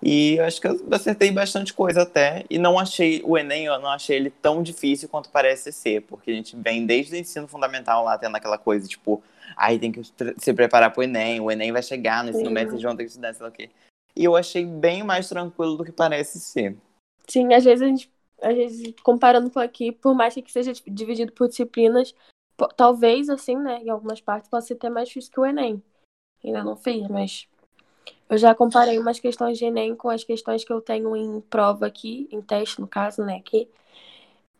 [0.00, 2.44] E eu acho que eu acertei bastante coisa até.
[2.48, 6.30] E não achei o Enem, eu não achei ele tão difícil quanto parece ser, porque
[6.30, 9.22] a gente vem desde o ensino fundamental lá tendo aquela coisa, tipo,
[9.56, 12.82] aí tem que se preparar pro Enem, o Enem vai chegar no ensino médio, vocês
[12.82, 13.70] vão ter que estudar, sei lá o quê.
[14.14, 16.76] E eu achei bem mais tranquilo do que parece ser.
[17.26, 21.32] Sim, às vezes a gente, às vezes, comparando com aqui, por mais que seja dividido
[21.32, 22.14] por disciplinas,
[22.76, 25.82] talvez, assim, né, em algumas partes possa ser até mais difícil que o Enem.
[26.44, 27.48] Ainda não fiz, mas
[28.28, 31.86] eu já comparei umas questões de Enem com as questões que eu tenho em prova
[31.86, 33.68] aqui, em teste, no caso, né, aqui.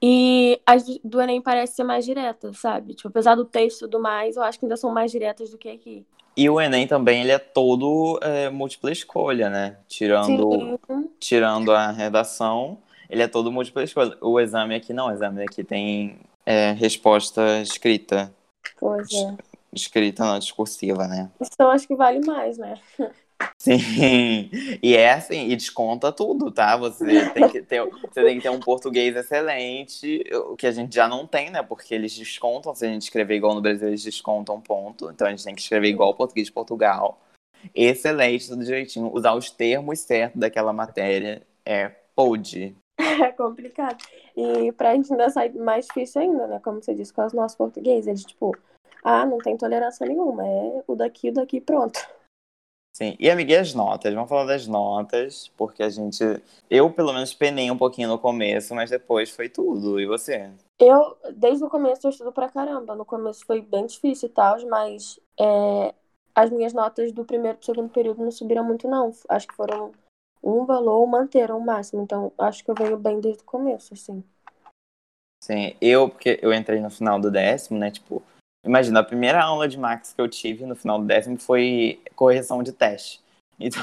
[0.00, 2.94] E as do Enem parece ser mais direta, sabe?
[2.94, 5.58] Tipo, apesar do texto e tudo mais, eu acho que ainda são mais diretas do
[5.58, 6.06] que aqui.
[6.36, 9.78] E o Enem também, ele é todo é, múltipla escolha, né?
[9.88, 10.78] Tirando,
[11.18, 12.78] tirando a redação,
[13.10, 14.16] ele é todo múltipla escolha.
[14.20, 18.32] O exame aqui não, o exame aqui tem é, resposta escrita.
[18.80, 19.36] Pois é.
[19.70, 21.30] Escrita, não, discursiva, né?
[21.38, 22.80] Então acho que vale mais, né?
[23.58, 23.78] Sim,
[24.82, 26.74] e é assim, e desconta tudo, tá?
[26.78, 30.94] Você tem que ter, você tem que ter um português excelente, o que a gente
[30.94, 31.62] já não tem, né?
[31.62, 35.10] Porque eles descontam, se a gente escrever igual no Brasil, eles descontam um ponto.
[35.10, 37.20] Então a gente tem que escrever igual o português de Portugal.
[37.74, 39.12] Excelente, tudo direitinho.
[39.12, 42.74] Usar os termos certos daquela matéria é pode.
[43.28, 44.04] É complicado.
[44.36, 46.60] E pra gente ainda sair mais difícil ainda, né?
[46.62, 48.06] Como você disse, com os nossos portugueses.
[48.06, 48.56] Eles, tipo,
[49.02, 50.46] ah, não tem tolerância nenhuma.
[50.46, 51.98] É o daqui, o daqui, pronto.
[52.96, 54.12] Sim, e amiga, as notas?
[54.12, 56.24] Vamos falar das notas, porque a gente.
[56.68, 60.00] Eu, pelo menos, penei um pouquinho no começo, mas depois foi tudo.
[60.00, 60.50] E você?
[60.80, 62.96] Eu, desde o começo, eu estudo pra caramba.
[62.96, 65.94] No começo foi bem difícil e tal, mas é,
[66.34, 69.12] as minhas notas do primeiro pro segundo período não subiram muito, não.
[69.28, 69.92] Acho que foram
[70.42, 72.02] um valor, manteram o máximo.
[72.02, 74.22] Então, acho que eu venho bem desde o começo, assim.
[75.42, 77.90] Sim, eu, porque eu entrei no final do décimo, né?
[77.90, 78.22] Tipo,
[78.64, 82.62] Imagina, a primeira aula de Max que eu tive no final do décimo foi correção
[82.62, 83.20] de teste.
[83.60, 83.82] Então,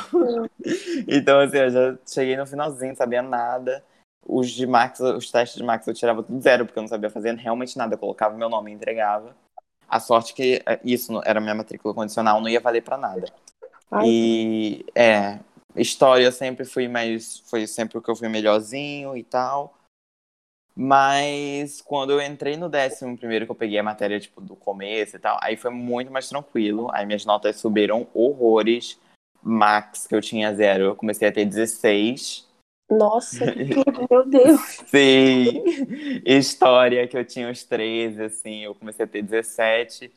[1.05, 3.83] então assim, eu já cheguei no finalzinho, sabia nada.
[4.25, 7.09] Os de Max, os testes de Max eu tirava tudo zero, porque eu não sabia
[7.09, 7.93] fazer realmente nada.
[7.93, 9.35] Eu colocava meu nome e entregava.
[9.85, 13.25] A sorte que é, isso era minha matrícula condicional, não ia valer para nada.
[13.91, 14.07] Ai.
[14.07, 15.39] E é,
[15.77, 19.77] história sempre fui mais, foi sempre o que eu fui melhorzinho e tal.
[20.75, 25.15] Mas quando eu entrei no décimo primeiro, que eu peguei a matéria, tipo, do começo
[25.15, 26.89] e tal, aí foi muito mais tranquilo.
[26.91, 28.99] Aí minhas notas subiram horrores.
[29.41, 32.47] Max, que eu tinha zero, eu comecei a ter 16.
[32.89, 33.45] Nossa,
[34.09, 34.59] meu Deus!
[34.87, 35.63] Sim!
[36.25, 40.11] História, que eu tinha os 13, assim, eu comecei a ter 17.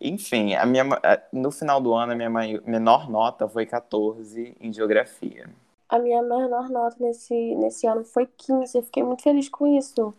[0.00, 0.84] Enfim, a minha,
[1.32, 5.48] no final do ano, a minha menor nota foi 14 em geografia.
[5.88, 8.76] A minha menor nota nesse, nesse ano foi 15.
[8.76, 10.14] Eu fiquei muito feliz com isso.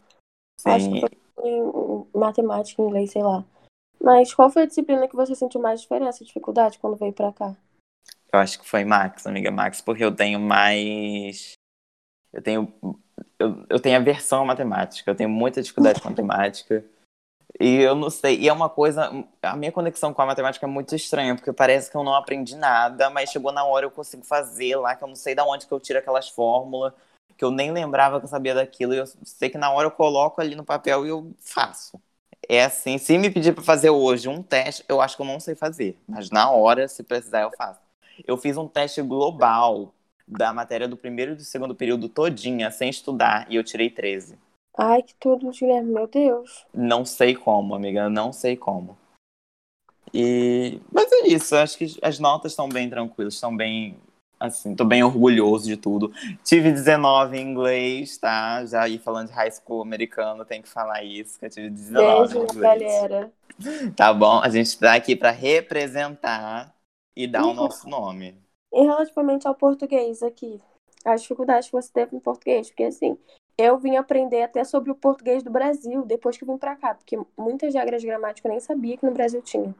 [0.59, 0.69] Sim.
[0.69, 1.01] Acho que
[1.35, 3.43] foi em matemática, inglês, sei lá.
[4.01, 7.55] Mas qual foi a disciplina que você sentiu mais diferença, dificuldade, quando veio pra cá?
[8.31, 11.53] Eu acho que foi Max, amiga Max, porque eu tenho mais.
[12.31, 12.73] Eu tenho.
[13.39, 15.09] Eu, eu tenho aversão à matemática.
[15.09, 16.85] Eu tenho muita dificuldade com matemática.
[17.59, 19.09] E eu não sei, e é uma coisa,
[19.41, 22.55] a minha conexão com a matemática é muito estranha, porque parece que eu não aprendi
[22.55, 25.65] nada, mas chegou na hora eu consigo fazer lá, que eu não sei da onde
[25.65, 26.93] que eu tiro aquelas fórmulas,
[27.37, 29.91] que eu nem lembrava que eu sabia daquilo, e eu sei que na hora eu
[29.91, 31.97] coloco ali no papel e eu faço.
[32.47, 35.39] É assim, se me pedir para fazer hoje um teste, eu acho que eu não
[35.39, 37.79] sei fazer, mas na hora, se precisar, eu faço.
[38.27, 39.93] Eu fiz um teste global
[40.27, 44.37] da matéria do primeiro e do segundo período todinha, sem estudar, e eu tirei 13.
[44.77, 46.65] Ai, que tudo, Guilherme, meu Deus.
[46.73, 48.97] Não sei como, amiga, não sei como.
[50.13, 50.79] E...
[50.91, 53.97] Mas é isso, acho que as notas estão bem tranquilas, estão bem.
[54.37, 56.11] Assim, tô bem orgulhoso de tudo.
[56.43, 58.65] Tive 19 em inglês, tá?
[58.65, 62.33] Já aí falando de high school americano, tem que falar isso, que eu tive 19
[62.33, 62.81] Beijo, em inglês.
[62.81, 63.33] galera.
[63.95, 64.41] Tá bom?
[64.41, 66.75] A gente tá aqui para representar
[67.15, 68.37] e dar o nosso nome.
[68.73, 70.61] E relativamente ao português aqui,
[71.05, 73.17] as dificuldades que você teve no português, porque assim,
[73.57, 77.17] eu vim aprender até sobre o português do Brasil depois que vim para cá, porque
[77.37, 79.73] muitas regras gramáticas eu nem sabia que no Brasil tinha.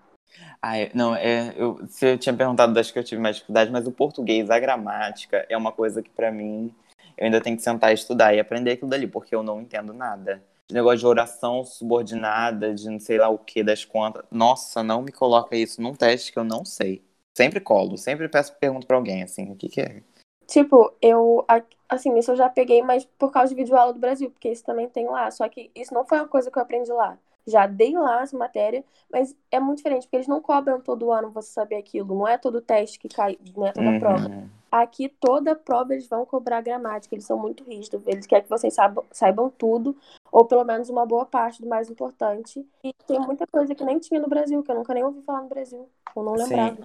[0.61, 3.91] Ai, não, é, eu, você tinha perguntado das que eu tive mais dificuldade, mas o
[3.91, 6.73] português, a gramática, é uma coisa que para mim
[7.17, 9.93] eu ainda tenho que sentar e estudar e aprender aquilo dali, porque eu não entendo
[9.93, 10.43] nada.
[10.67, 14.23] De negócio de oração subordinada, de não sei lá o que das contas.
[14.31, 17.03] Nossa, não me coloca isso num teste que eu não sei.
[17.33, 20.01] Sempre colo, sempre peço pergunto para alguém assim, o que que é?
[20.47, 21.45] Tipo, eu,
[21.89, 24.63] assim, isso eu já peguei, mas por causa de vídeo aula do Brasil, porque isso
[24.63, 25.29] também tem lá.
[25.31, 27.17] Só que isso não foi uma coisa que eu aprendi lá.
[27.47, 31.29] Já dei lá essa matéria, mas é muito diferente, porque eles não cobram todo ano
[31.29, 32.15] você saber aquilo.
[32.15, 33.99] Não é todo teste que cai, não é toda uhum.
[33.99, 34.49] prova.
[34.71, 38.01] Aqui, toda prova eles vão cobrar gramática, eles são muito rígidos.
[38.07, 39.95] Eles querem que vocês saibam, saibam tudo.
[40.31, 42.67] ou pelo menos uma boa parte do mais importante.
[42.83, 45.41] E tem muita coisa que nem tinha no Brasil, que eu nunca nem ouvi falar
[45.41, 46.75] no Brasil, eu não lembrava.
[46.75, 46.83] Sim.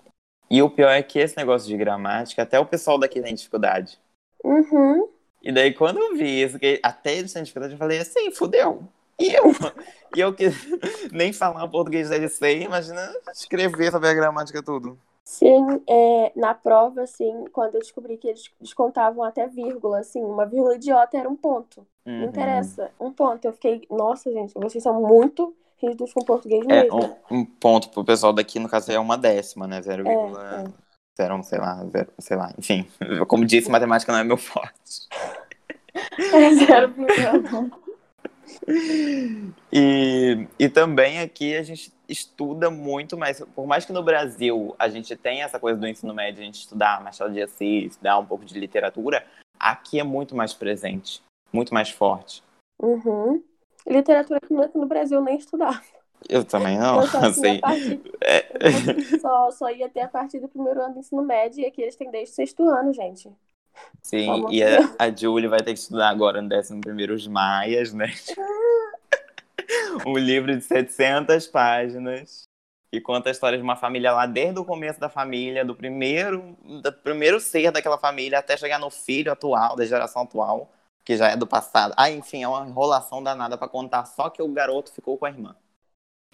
[0.50, 3.98] E o pior é que esse negócio de gramática, até o pessoal daqui tem dificuldade.
[4.42, 5.08] Uhum.
[5.40, 8.82] E daí, quando eu vi isso, que até eles têm dificuldade, eu falei assim, fudeu.
[9.18, 9.44] E eu?
[10.16, 10.48] e eu que
[11.12, 13.00] nem falar português dele sei, imagina
[13.32, 14.98] escrever, saber a gramática tudo.
[15.22, 20.44] Sim, é, na prova, assim, quando eu descobri que eles descontavam até vírgula, assim, uma
[20.44, 21.86] vírgula idiota era um ponto.
[22.04, 22.22] Uhum.
[22.22, 23.44] Não interessa, um ponto.
[23.44, 27.16] Eu fiquei, nossa, gente, vocês são muito rígidos com português é, mesmo.
[27.30, 29.80] Um, um ponto pro pessoal daqui, no caso, é uma décima, né?
[29.80, 30.06] 0,0,
[30.38, 31.42] é, é.
[31.42, 32.86] sei lá, zero, sei lá, enfim.
[33.26, 35.08] Como disse, matemática não é meu forte.
[35.94, 37.70] É 0,1.
[39.72, 43.40] E, e também aqui a gente estuda muito mais.
[43.54, 46.60] Por mais que no Brasil a gente tenha essa coisa do ensino médio, a gente
[46.60, 49.24] estudar Machado de Assis, estudar um pouco de literatura,
[49.58, 52.42] aqui é muito mais presente, muito mais forte.
[52.80, 53.42] Uhum.
[53.86, 55.80] Literatura que no Brasil nem estudava.
[56.28, 57.00] Eu também não.
[57.02, 59.18] Eu só, assim, partir, é...
[59.20, 61.96] só, só ia ter a partir do primeiro ano do ensino médio e aqui eles
[61.96, 63.30] têm desde o sexto ano, gente.
[64.02, 67.94] Sim, e a, a Julie vai ter que estudar agora no 11 primeiro os Maias,
[67.94, 68.12] né?
[70.04, 72.42] um livro de 700 páginas
[72.90, 76.56] que conta a história de uma família lá desde o começo da família, do primeiro,
[76.82, 80.72] do primeiro ser daquela família até chegar no filho atual, da geração atual,
[81.04, 81.94] que já é do passado.
[81.96, 85.30] Ah, enfim, é uma enrolação danada para contar só que o garoto ficou com a
[85.30, 85.54] irmã.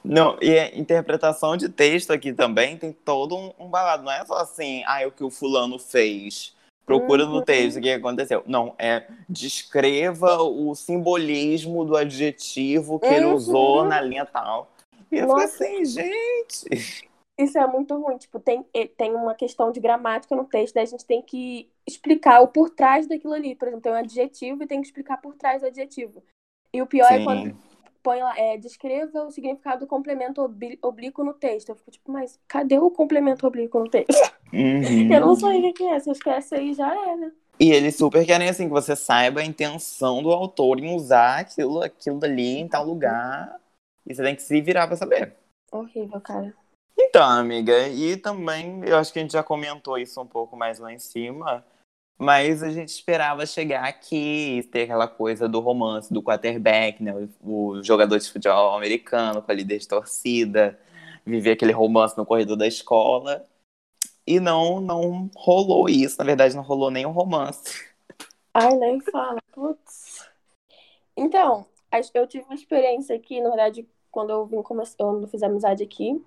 [0.04, 4.04] Não, e a interpretação de texto aqui também tem todo um, um balado.
[4.04, 6.54] Não é só assim, ah, o que o fulano fez
[6.86, 7.32] procura uhum.
[7.32, 8.44] no texto o que aconteceu.
[8.46, 13.12] Não, é descreva o simbolismo do adjetivo que uhum.
[13.12, 14.70] ele usou na linha tal.
[15.10, 15.48] E eu Nossa.
[15.48, 17.08] fiquei assim, gente.
[17.38, 18.16] Isso é muito ruim.
[18.16, 18.64] Tipo, tem,
[18.96, 22.70] tem uma questão de gramática no texto, daí a gente tem que explicar o por
[22.70, 23.54] trás daquilo ali.
[23.54, 26.22] Por exemplo, tem um adjetivo e tem que explicar por trás do adjetivo.
[26.72, 27.20] E o pior é Sim.
[27.20, 27.58] é quando
[28.02, 30.40] põe lá, é, descreva o significado do complemento
[30.80, 31.70] oblíquo no texto.
[31.70, 34.32] Eu fico tipo, mas cadê o complemento oblíquo no texto?
[34.52, 35.10] Uhum.
[35.12, 37.32] Eu não sei o que é, se eu esquece aí já era.
[37.58, 41.82] E eles super querem assim que você saiba a intenção do autor em usar aquilo,
[41.82, 43.58] aquilo dali em tal lugar.
[44.06, 45.34] E você tem que se virar pra saber.
[45.72, 46.54] Horrível, cara.
[46.98, 50.78] Então, amiga, e também eu acho que a gente já comentou isso um pouco mais
[50.78, 51.64] lá em cima.
[52.18, 57.12] Mas a gente esperava chegar aqui e ter aquela coisa do romance do quarterback, né?
[57.42, 60.80] O, jogador de futebol americano com a líder de torcida,
[61.26, 63.46] viver aquele romance no corredor da escola.
[64.26, 66.16] E não, não rolou isso.
[66.18, 67.86] Na verdade, não rolou nem um romance.
[68.54, 69.38] Ai, nem fala.
[69.52, 70.26] Putz.
[71.14, 71.66] Então,
[72.14, 76.24] eu tive uma experiência aqui, na verdade, quando eu vim começar, eu fiz amizade aqui.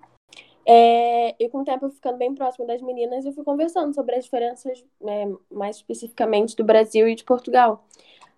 [0.72, 4.24] É, e com o tempo ficando bem próximo das meninas, eu fui conversando sobre as
[4.24, 7.84] diferenças, é, mais especificamente do Brasil e de Portugal.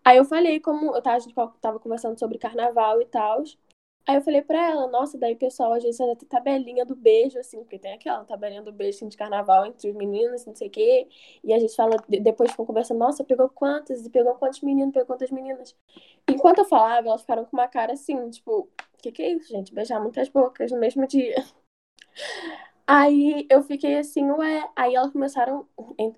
[0.03, 3.43] Aí eu falei como eu tava, a gente tava conversando sobre carnaval e tal.
[4.07, 7.39] Aí eu falei pra ela, nossa, daí pessoal, às vezes ainda tem tabelinha do beijo,
[7.39, 10.69] assim, porque tem aquela tabelinha do beijo assim, de carnaval entre os meninos, não sei
[10.69, 11.09] o quê.
[11.45, 14.07] E a gente fala, depois ficam conversando, nossa, pegou quantas?
[14.07, 15.77] E pegou quantos meninos, pegou quantas meninas?
[16.29, 19.49] Enquanto eu falava, elas ficaram com uma cara assim, tipo, o que, que é isso,
[19.51, 19.75] gente?
[19.75, 21.35] Beijar muitas bocas no mesmo dia.
[22.87, 24.69] Aí eu fiquei assim, ué.
[24.77, 25.67] Aí elas começaram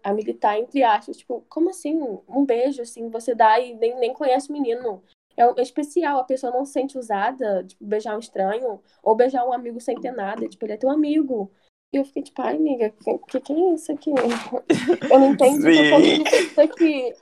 [0.02, 2.18] a militar entre aspas, tipo, como assim?
[2.28, 5.02] Um beijo, assim, você dá e nem, nem conhece o menino.
[5.36, 9.52] É, especial, a pessoa não se sente usada, tipo, beijar um estranho, ou beijar um
[9.52, 11.50] amigo sem ter nada, tipo, ele é teu amigo.
[11.92, 14.10] E eu fiquei tipo, ai, amiga, o que, que é isso aqui?
[15.10, 17.14] Eu não entendi o que é isso aqui.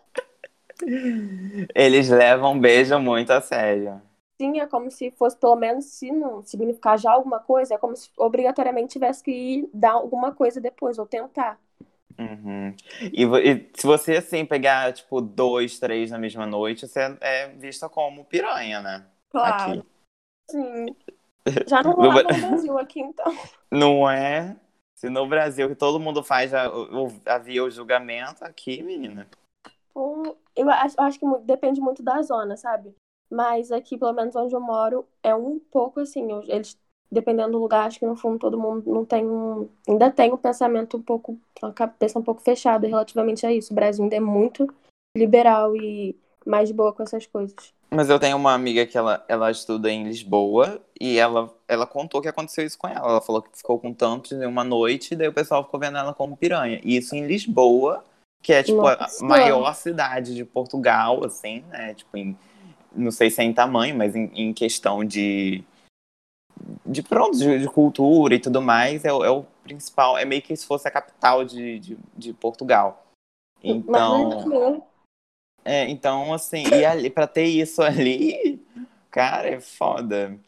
[1.75, 4.01] Eles levam beijo muito a sério
[4.61, 8.11] é como se fosse, pelo menos, se não significar já alguma coisa, é como se
[8.17, 11.59] obrigatoriamente tivesse que ir dar alguma coisa depois, ou tentar.
[12.19, 12.75] Uhum.
[13.01, 17.89] E, e, se você, assim, pegar, tipo, dois, três na mesma noite, você é vista
[17.89, 19.07] como piranha, né?
[19.31, 19.73] Claro.
[19.73, 19.87] Aqui.
[20.51, 20.87] Sim.
[21.67, 23.33] Já não rolava no Brasil aqui, então.
[23.71, 24.57] Não é?
[24.95, 26.71] Se no Brasil que todo mundo faz, já,
[27.27, 29.27] havia o julgamento, aqui, menina.
[30.55, 32.95] Eu acho, eu acho que depende muito da zona, sabe?
[33.33, 36.29] Mas aqui, pelo menos onde eu moro, é um pouco assim.
[36.49, 36.79] Eles,
[37.11, 39.71] dependendo do lugar, acho que no fundo todo mundo não tem um.
[39.89, 41.41] Ainda tem um pensamento um pouco.
[41.63, 43.73] Uma cabeça um pouco fechada relativamente a isso.
[43.73, 44.69] O Brasil ainda é muito
[45.17, 46.15] liberal e
[46.45, 47.73] mais boa com essas coisas.
[47.91, 52.21] Mas eu tenho uma amiga que ela, ela estuda em Lisboa e ela, ela contou
[52.21, 53.09] que aconteceu isso com ela.
[53.09, 55.97] Ela falou que ficou com tantos em uma noite e daí o pessoal ficou vendo
[55.97, 56.83] ela como piranha.
[56.85, 58.05] E isso em Lisboa,
[58.43, 59.25] que é tipo Nossa.
[59.25, 61.95] a maior cidade de Portugal, assim, né?
[61.95, 62.37] Tipo, em
[62.95, 65.65] não sei se é em tamanho, mas em, em questão de,
[66.85, 70.55] de pronto, de, de, cultura e tudo mais, é, é, o principal, é meio que
[70.57, 73.07] se fosse a capital de, de, de Portugal.
[73.63, 74.85] Então,
[75.65, 78.61] é, então assim, e ali, pra ter isso ali,
[79.13, 80.41] Cara, é foda.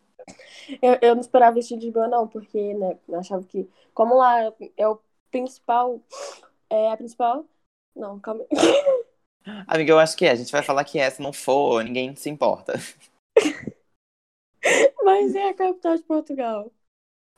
[0.80, 3.68] Eu, eu não esperava esse de Lisboa, não, porque, né, eu achava que.
[3.92, 4.99] Como lá é o
[5.30, 6.01] principal.
[6.70, 7.45] É a principal.
[7.95, 8.49] Não, calma aí.
[9.66, 10.30] Amiga, eu acho que é.
[10.30, 11.09] A gente vai falar que é.
[11.11, 12.74] Se não for, ninguém se importa.
[15.05, 16.72] Mas é a capital de Portugal.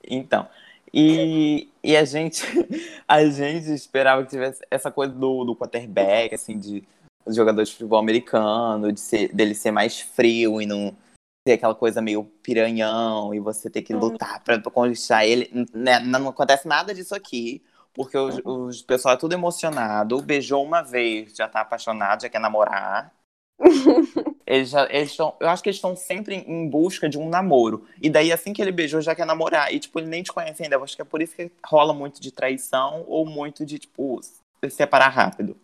[0.09, 0.49] Então.
[0.93, 2.43] E, e a gente
[3.07, 6.85] a gente esperava que tivesse essa coisa do, do quarterback, assim, de
[7.29, 10.97] jogador de futebol americano, de ser, dele ser mais frio e não
[11.45, 14.01] ter aquela coisa meio piranhão e você ter que Uhum.
[14.01, 15.51] lutar pra, pra conquistar ele.
[15.75, 17.63] Né, Não acontece nada disso aqui,
[17.97, 22.39] porque os, os pessoal é tudo emocionado, beijou uma vez, já tá apaixonado, já quer
[22.39, 23.11] namorar.
[24.47, 27.85] Eles já, eles estão, eu acho que eles estão sempre em busca de um namoro.
[28.01, 29.75] E daí, assim que ele beijou, já quer namorar.
[29.75, 30.77] E, tipo, ele nem te conhece ainda.
[30.77, 34.23] Eu acho que é por isso que rola muito de traição ou muito de, tipo,
[34.23, 35.57] se separar rápido.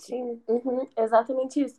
[0.00, 1.78] Sim, uhum, exatamente isso.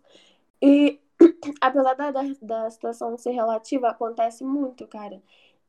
[0.61, 0.99] E
[1.59, 5.19] apesar da, da, da situação ser relativa, acontece muito, cara.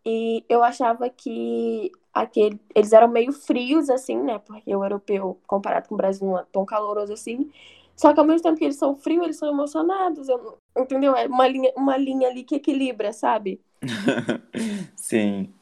[0.06, 4.38] E eu achava que aquele, eles eram meio frios, assim, né?
[4.38, 7.50] Porque o europeu, comparado com o Brasil, não é tão caloroso assim.
[7.96, 10.28] Só que ao mesmo tempo que eles são frios, eles são emocionados.
[10.28, 11.14] Eu, entendeu?
[11.16, 13.60] É uma linha, uma linha ali que equilibra, sabe?
[14.96, 15.52] Sim.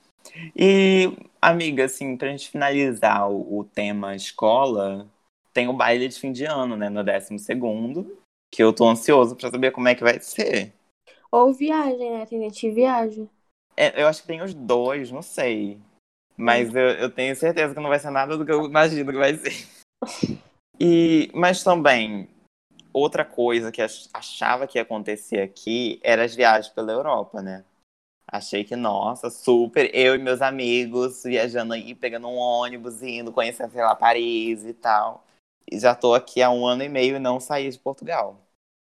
[0.56, 5.08] E, amiga, assim, pra gente finalizar o, o tema escola,
[5.52, 6.88] tem o baile de fim de ano, né?
[6.88, 8.16] No décimo segundo,
[8.50, 10.72] que eu tô ansioso pra saber como é que vai ser.
[11.30, 12.26] Ou viagem, né?
[12.26, 13.26] Tem gente que viaja.
[13.76, 15.78] É, eu acho que tem os dois, não sei.
[16.36, 19.18] Mas eu, eu tenho certeza que não vai ser nada do que eu imagino que
[19.18, 19.66] vai ser.
[20.80, 22.28] E, mas também,
[22.92, 27.64] outra coisa que ach- achava que ia acontecer aqui era as viagens pela Europa, né?
[28.26, 29.90] Achei que, nossa, super.
[29.94, 34.74] Eu e meus amigos viajando aí, pegando um ônibus, indo, conhecendo, sei lá, Paris e
[34.74, 35.24] tal.
[35.70, 38.40] E já tô aqui há um ano e meio e não saí de Portugal.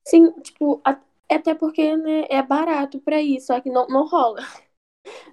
[0.05, 0.99] Sim, tipo, a-
[1.31, 4.41] até porque né, é barato pra ir, só que não, não rola.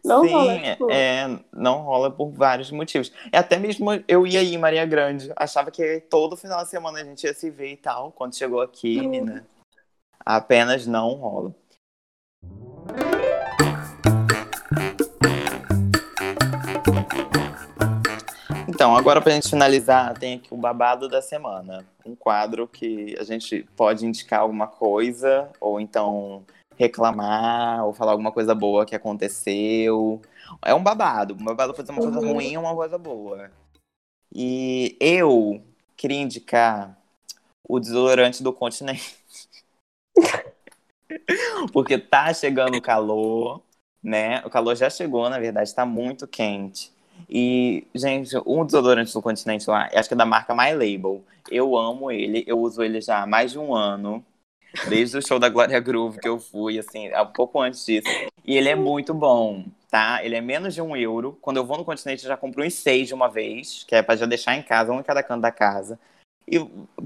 [0.05, 0.91] Não Sim, rola, tipo.
[0.91, 3.12] é, não rola por vários motivos.
[3.33, 7.05] É até mesmo eu ia em Maria Grande, achava que todo final de semana a
[7.05, 8.12] gente ia se ver e tal.
[8.12, 9.09] Quando chegou aqui, Uhum.
[9.11, 9.47] menina,
[10.25, 11.55] apenas não rola.
[18.69, 21.87] Então, agora pra gente finalizar, tem aqui o babado da semana.
[22.05, 26.45] Um quadro que a gente pode indicar alguma coisa, ou então
[26.77, 30.20] reclamar, ou falar alguma coisa boa que aconteceu.
[30.64, 31.35] É um babado.
[31.35, 32.33] Um babado ser uma coisa Uhum.
[32.35, 33.51] ruim ou uma coisa boa.
[34.35, 35.62] E eu
[35.97, 36.97] queria indicar
[37.68, 39.16] o desodorante do continente.
[41.72, 43.62] Porque tá chegando o calor,
[44.03, 44.43] né?
[44.45, 46.93] O calor já chegou, na verdade, tá muito quente.
[47.29, 51.24] E, gente, um desodorante do continente lá, acho que é da marca My Label.
[51.51, 54.24] Eu amo ele, eu uso ele já há mais de um ano.
[54.89, 58.09] Desde o show da Glória Groove que eu fui, assim, há pouco antes disso.
[58.45, 60.24] E ele é muito bom, tá?
[60.24, 61.39] Ele é menos de um euro.
[61.41, 64.03] Quando eu vou no continente, eu já compro uns seis de uma vez, que é
[64.03, 65.99] pra já deixar em casa, um em cada canto da casa.
[66.49, 66.59] E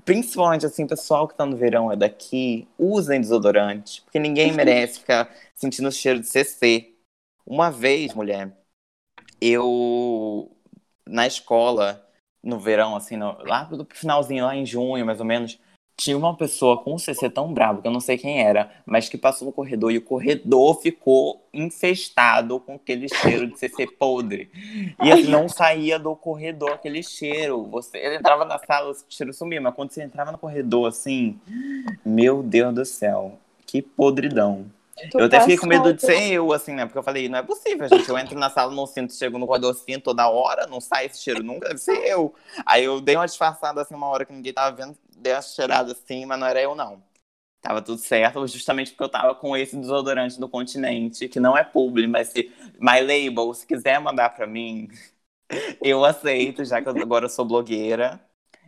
[0.05, 5.35] principalmente, assim, pessoal que tá no verão é daqui, usem desodorante, porque ninguém merece ficar
[5.55, 6.93] sentindo o cheiro de CC.
[7.47, 8.53] Uma vez, mulher,
[9.41, 10.51] eu
[11.07, 12.07] na escola,
[12.43, 15.59] no verão, assim, no, lá pro finalzinho, lá em junho, mais ou menos,
[16.01, 19.11] tinha uma pessoa com um CC tão bravo, que eu não sei quem era, mas
[19.11, 24.51] que passou no corredor e o corredor ficou infestado com aquele cheiro de CC podre.
[25.03, 27.67] E assim, não saía do corredor aquele cheiro.
[27.67, 31.39] Você ele entrava na sala, o cheiro sumia, mas quando você entrava no corredor, assim,
[32.03, 34.71] meu Deus do céu, que podridão.
[35.09, 36.85] Tu Eu até fiquei com medo de ser eu, assim, né?
[36.85, 38.09] Porque eu falei, não é possível, gente.
[38.09, 41.43] Eu entro na sala, não sinto, chego no sinto toda hora, não sai esse cheiro
[41.43, 42.35] nunca, deve ser eu.
[42.67, 45.93] Aí eu dei uma disfarçada, assim, uma hora que ninguém tava vendo, dei uma cheirada
[45.93, 47.03] assim, mas não era eu, não.
[47.63, 51.65] Tava tudo certo, justamente porque eu tava com esse desodorante do continente, que não é
[51.65, 54.89] publi, mas se My Label, se quiser mandar pra mim,
[55.83, 58.21] eu aceito, já que agora eu sou blogueira.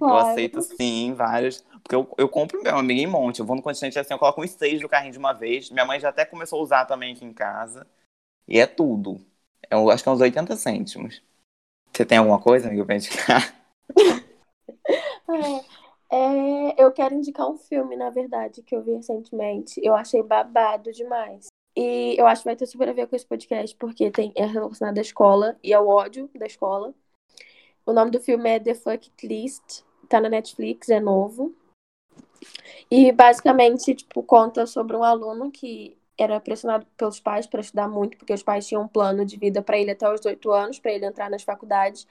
[0.03, 0.29] Eu Claro.
[0.29, 1.65] aceito sim, vários.
[1.83, 3.41] Porque eu, eu compro meu amigo em monte.
[3.41, 5.71] Eu vou no continente assim, eu coloco uns seis do carrinho de uma vez.
[5.71, 7.87] Minha mãe já até começou a usar também aqui em casa.
[8.47, 9.21] E é tudo.
[9.71, 11.23] Eu acho que é uns 80 cêntimos.
[11.93, 13.55] Você tem alguma coisa, amigo, pra indicar?
[16.11, 19.81] É, é, eu quero indicar um filme, na verdade, que eu vi recentemente.
[19.83, 21.47] Eu achei babado demais.
[21.75, 24.45] E eu acho que vai ter super a ver com esse podcast, porque tem, é
[24.45, 26.93] relacionado à escola e ao ódio da escola.
[27.87, 29.83] O nome do filme é The Fuck List.
[30.13, 31.55] Tá na Netflix, é novo.
[32.91, 38.19] E basicamente, tipo, conta sobre um aluno que era pressionado pelos pais para estudar muito,
[38.19, 40.93] porque os pais tinham um plano de vida para ele até os 18 anos, para
[40.93, 42.07] ele entrar nas faculdades.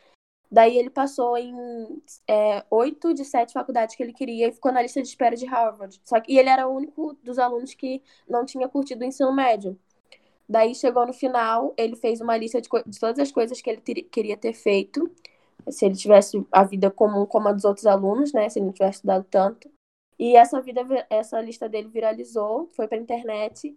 [0.52, 4.82] Daí ele passou em é, oito de sete faculdades que ele queria e ficou na
[4.82, 6.02] lista de espera de Harvard.
[6.04, 9.32] Só que, e ele era o único dos alunos que não tinha curtido o ensino
[9.32, 9.78] médio.
[10.50, 13.80] Daí chegou no final, ele fez uma lista de, de todas as coisas que ele
[13.80, 15.08] ter, queria ter feito,
[15.70, 18.50] se ele tivesse a vida comum como a dos outros alunos, né?
[18.50, 19.70] Se ele não tivesse estudado tanto.
[20.20, 23.76] E essa vida, essa lista dele viralizou, foi para internet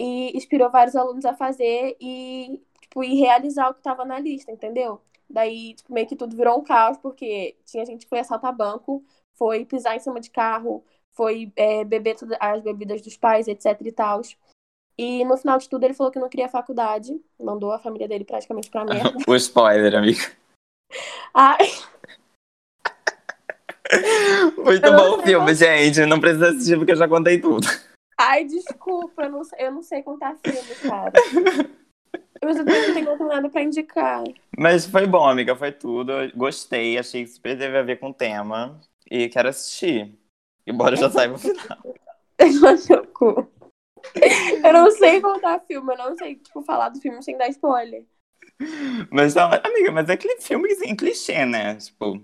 [0.00, 4.50] e inspirou vários alunos a fazer e tipo e realizar o que estava na lista,
[4.52, 5.00] entendeu?
[5.28, 9.04] Daí tipo, meio que tudo virou um caos porque tinha gente que foi assaltar banco,
[9.36, 13.92] foi pisar em cima de carro, foi é, beber as bebidas dos pais, etc e
[13.92, 14.20] tal.
[14.96, 18.24] E no final de tudo ele falou que não queria faculdade, mandou a família dele
[18.24, 19.16] praticamente pra merda.
[19.26, 20.20] o spoiler, amigo.
[21.34, 21.58] Ai.
[24.56, 26.04] Muito bom o filme, gente.
[26.06, 27.66] Não precisa assistir porque eu já contei tudo.
[28.18, 31.12] Ai, desculpa, eu não, eu não sei contar filme, cara.
[32.40, 34.24] Eu não tenho nada pra indicar.
[34.56, 36.12] Mas foi bom, amiga, foi tudo.
[36.34, 38.80] gostei, achei que super teve a ver com o tema.
[39.10, 40.14] E quero assistir.
[40.66, 41.78] Embora já saiba o final.
[44.64, 48.06] Eu não sei contar filme, eu não sei, tipo, falar do filme sem dar spoiler.
[49.10, 51.76] Mas, amiga, mas é aquele filme em clichê, né?
[51.76, 52.22] Tipo,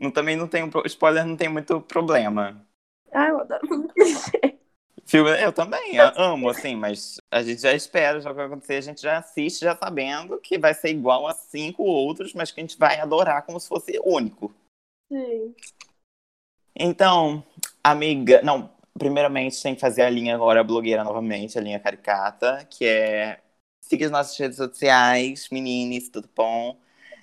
[0.00, 2.66] não, também não tem, spoiler não tem muito problema.
[3.12, 4.58] Ah, eu adoro filme clichê.
[5.04, 8.80] Filme, eu também, eu amo, assim, mas a gente já espera, já vai acontecer, a
[8.80, 12.62] gente já assiste já sabendo que vai ser igual a cinco outros, mas que a
[12.62, 14.54] gente vai adorar como se fosse único.
[15.10, 15.52] Sim.
[16.76, 17.44] Então,
[17.82, 22.84] amiga, não, primeiramente tem que fazer a linha agora blogueira novamente, a linha caricata, que
[22.84, 23.40] é
[23.90, 26.78] siga as nossas redes sociais, meninas, tudo bom?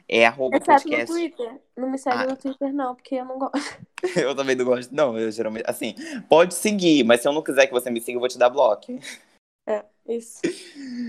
[0.09, 1.11] É arroba Exceto podcast.
[1.11, 1.61] no Twitter.
[1.77, 2.27] Não me segue ah.
[2.27, 3.57] no Twitter, não, porque eu não gosto.
[4.15, 4.93] eu também não gosto.
[4.93, 5.63] Não, eu geralmente.
[5.65, 5.95] Assim,
[6.29, 8.49] pode seguir, mas se eu não quiser que você me siga, eu vou te dar
[8.49, 8.99] bloco.
[9.67, 10.41] É, isso.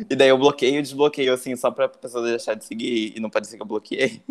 [0.09, 3.31] E daí eu bloqueio e desbloqueio, assim, só pra pessoa deixar de seguir e não
[3.31, 4.23] pode ser que eu bloqueei.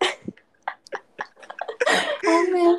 [2.26, 2.78] oh, meu.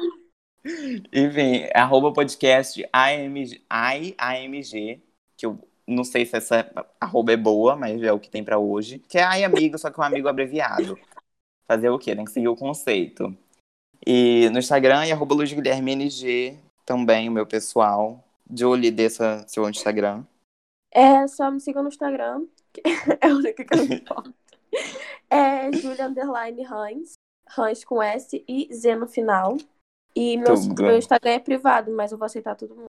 [1.11, 5.01] Enfim, arroba podcast AMG, AMG,
[5.35, 8.57] que eu não sei se essa arroba é boa, mas é o que tem para
[8.57, 8.99] hoje.
[8.99, 10.97] Que é ai amigo, só que um amigo abreviado.
[11.67, 12.15] Fazer o quê?
[12.15, 13.35] Tem que seguir o conceito.
[14.05, 18.23] E no Instagram, e arroba Luiz Guilherme NG, também, o meu pessoal.
[18.49, 20.23] Julie, dessa seu Instagram.
[20.91, 22.45] É, só me sigam no Instagram.
[23.21, 24.33] é o único que eu me importo.
[25.29, 27.13] É Julia Underline Hans.
[27.57, 29.57] Hans com S e Z no final.
[30.15, 32.92] E meu, meu Instagram é privado, mas eu vou aceitar todo mundo.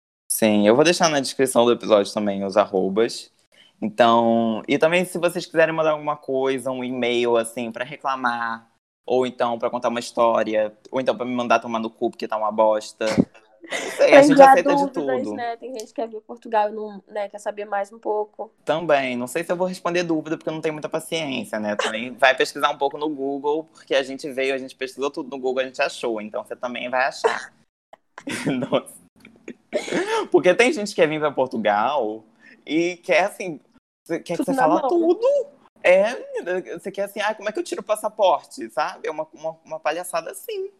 [0.44, 3.32] Sim, eu vou deixar na descrição do episódio também os arrobas.
[3.80, 8.68] Então, e também se vocês quiserem mandar alguma coisa, um e-mail assim para reclamar,
[9.06, 12.28] ou então para contar uma história, ou então para me mandar tomar no cu porque
[12.28, 13.06] tá uma bosta.
[13.96, 15.34] Sei, a gente aceita dúvidas, de tudo.
[15.34, 15.56] Né?
[15.56, 18.52] Tem gente que quer vir Portugal e não né, quer saber mais um pouco.
[18.66, 21.74] Também, não sei se eu vou responder dúvida porque eu não tenho muita paciência, né?
[21.74, 25.30] Também vai pesquisar um pouco no Google, porque a gente veio, a gente pesquisou tudo
[25.30, 27.50] no Google, a gente achou, então você também vai achar.
[28.70, 29.03] Nossa.
[30.30, 32.24] Porque tem gente que quer vir para Portugal
[32.66, 33.60] e quer assim,
[34.06, 35.26] quer que você fala tudo.
[35.82, 36.14] É,
[36.78, 39.06] você quer assim, ah, como é que eu tiro o passaporte, sabe?
[39.06, 40.70] É uma, uma, uma palhaçada assim.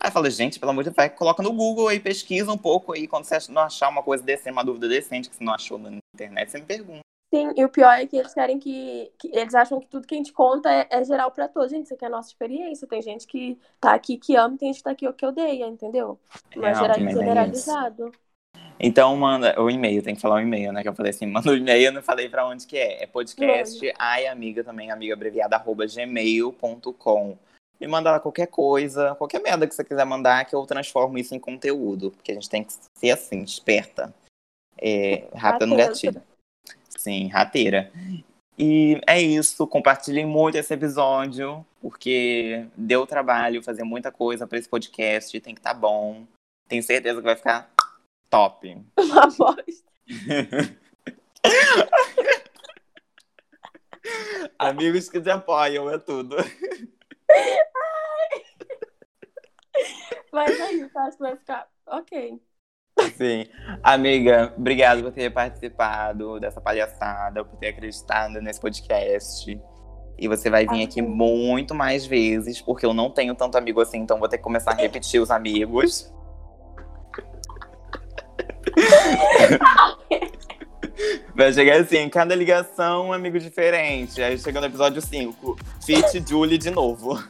[0.00, 3.06] Aí fala, gente, pelo amor de Deus, coloca no Google aí, pesquisa um pouco aí,
[3.06, 5.98] quando você não achar uma coisa decente, uma dúvida decente que você não achou na
[6.14, 7.00] internet, você me pergunta.
[7.34, 10.14] Sim, e o pior é que eles querem que, que eles acham que tudo que
[10.14, 11.70] a gente conta é, é geral para todos.
[11.70, 12.86] Gente, isso aqui é a nossa experiência.
[12.86, 16.18] Tem gente que tá aqui que ama, tem gente que tá aqui que odeia, entendeu?
[16.54, 18.12] Mas é, generalizado.
[18.78, 20.82] Então manda o e-mail, tem que falar o e-mail, né?
[20.82, 23.02] Que eu falei assim, manda o e-mail, eu não falei pra onde que é.
[23.02, 27.38] É podcast, ai amiga também, amiga abreviada, arroba gmail.com.
[27.78, 31.34] Me manda lá qualquer coisa, qualquer merda que você quiser mandar, que eu transformo isso
[31.34, 32.10] em conteúdo.
[32.10, 34.14] Porque a gente tem que ser assim, esperta.
[34.78, 36.22] É, rápida no gatilho.
[36.96, 37.92] Sim, rateira.
[38.58, 44.68] E é isso, compartilhem muito esse episódio, porque deu trabalho fazer muita coisa para esse
[44.68, 46.24] podcast, tem que estar tá bom.
[46.66, 47.70] Tenho certeza que vai ficar
[48.30, 48.84] Top.
[48.98, 49.86] Uma bosta.
[54.58, 56.36] Amigos que te apoiam, é tudo.
[60.32, 62.40] Mas aí, acho que vai ficar ok.
[63.16, 63.46] Sim.
[63.82, 69.60] Amiga, obrigado por ter participado dessa palhaçada, por ter acreditado nesse podcast.
[70.18, 73.98] E você vai vir aqui muito mais vezes, porque eu não tenho tanto amigo assim,
[73.98, 76.12] então vou ter que começar a repetir os amigos.
[81.34, 84.22] Vai chegar assim, cada ligação um amigo diferente.
[84.22, 87.22] Aí chega no episódio 5, Fit Julie de novo.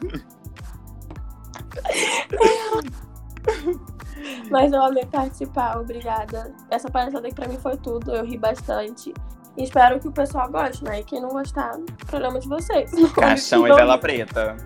[4.51, 6.55] Mas eu amei participar, obrigada.
[6.71, 9.13] Essa palhaçada aqui pra mim foi tudo, eu ri bastante.
[9.57, 11.01] E espero que o pessoal goste, né?
[11.01, 11.73] E quem não gostar,
[12.07, 12.91] problema de vocês.
[13.15, 14.57] Caixão e vela preta.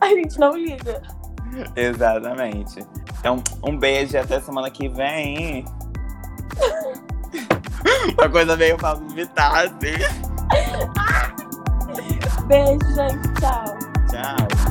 [0.00, 1.02] A gente não liga.
[1.76, 2.86] Exatamente.
[3.18, 5.64] Então, um beijo e até semana que vem.
[8.18, 9.96] Uma coisa meio pra vomitar, assim.
[12.46, 13.28] Beijo, gente.
[13.40, 13.64] Tchau.
[14.10, 14.67] Tchau.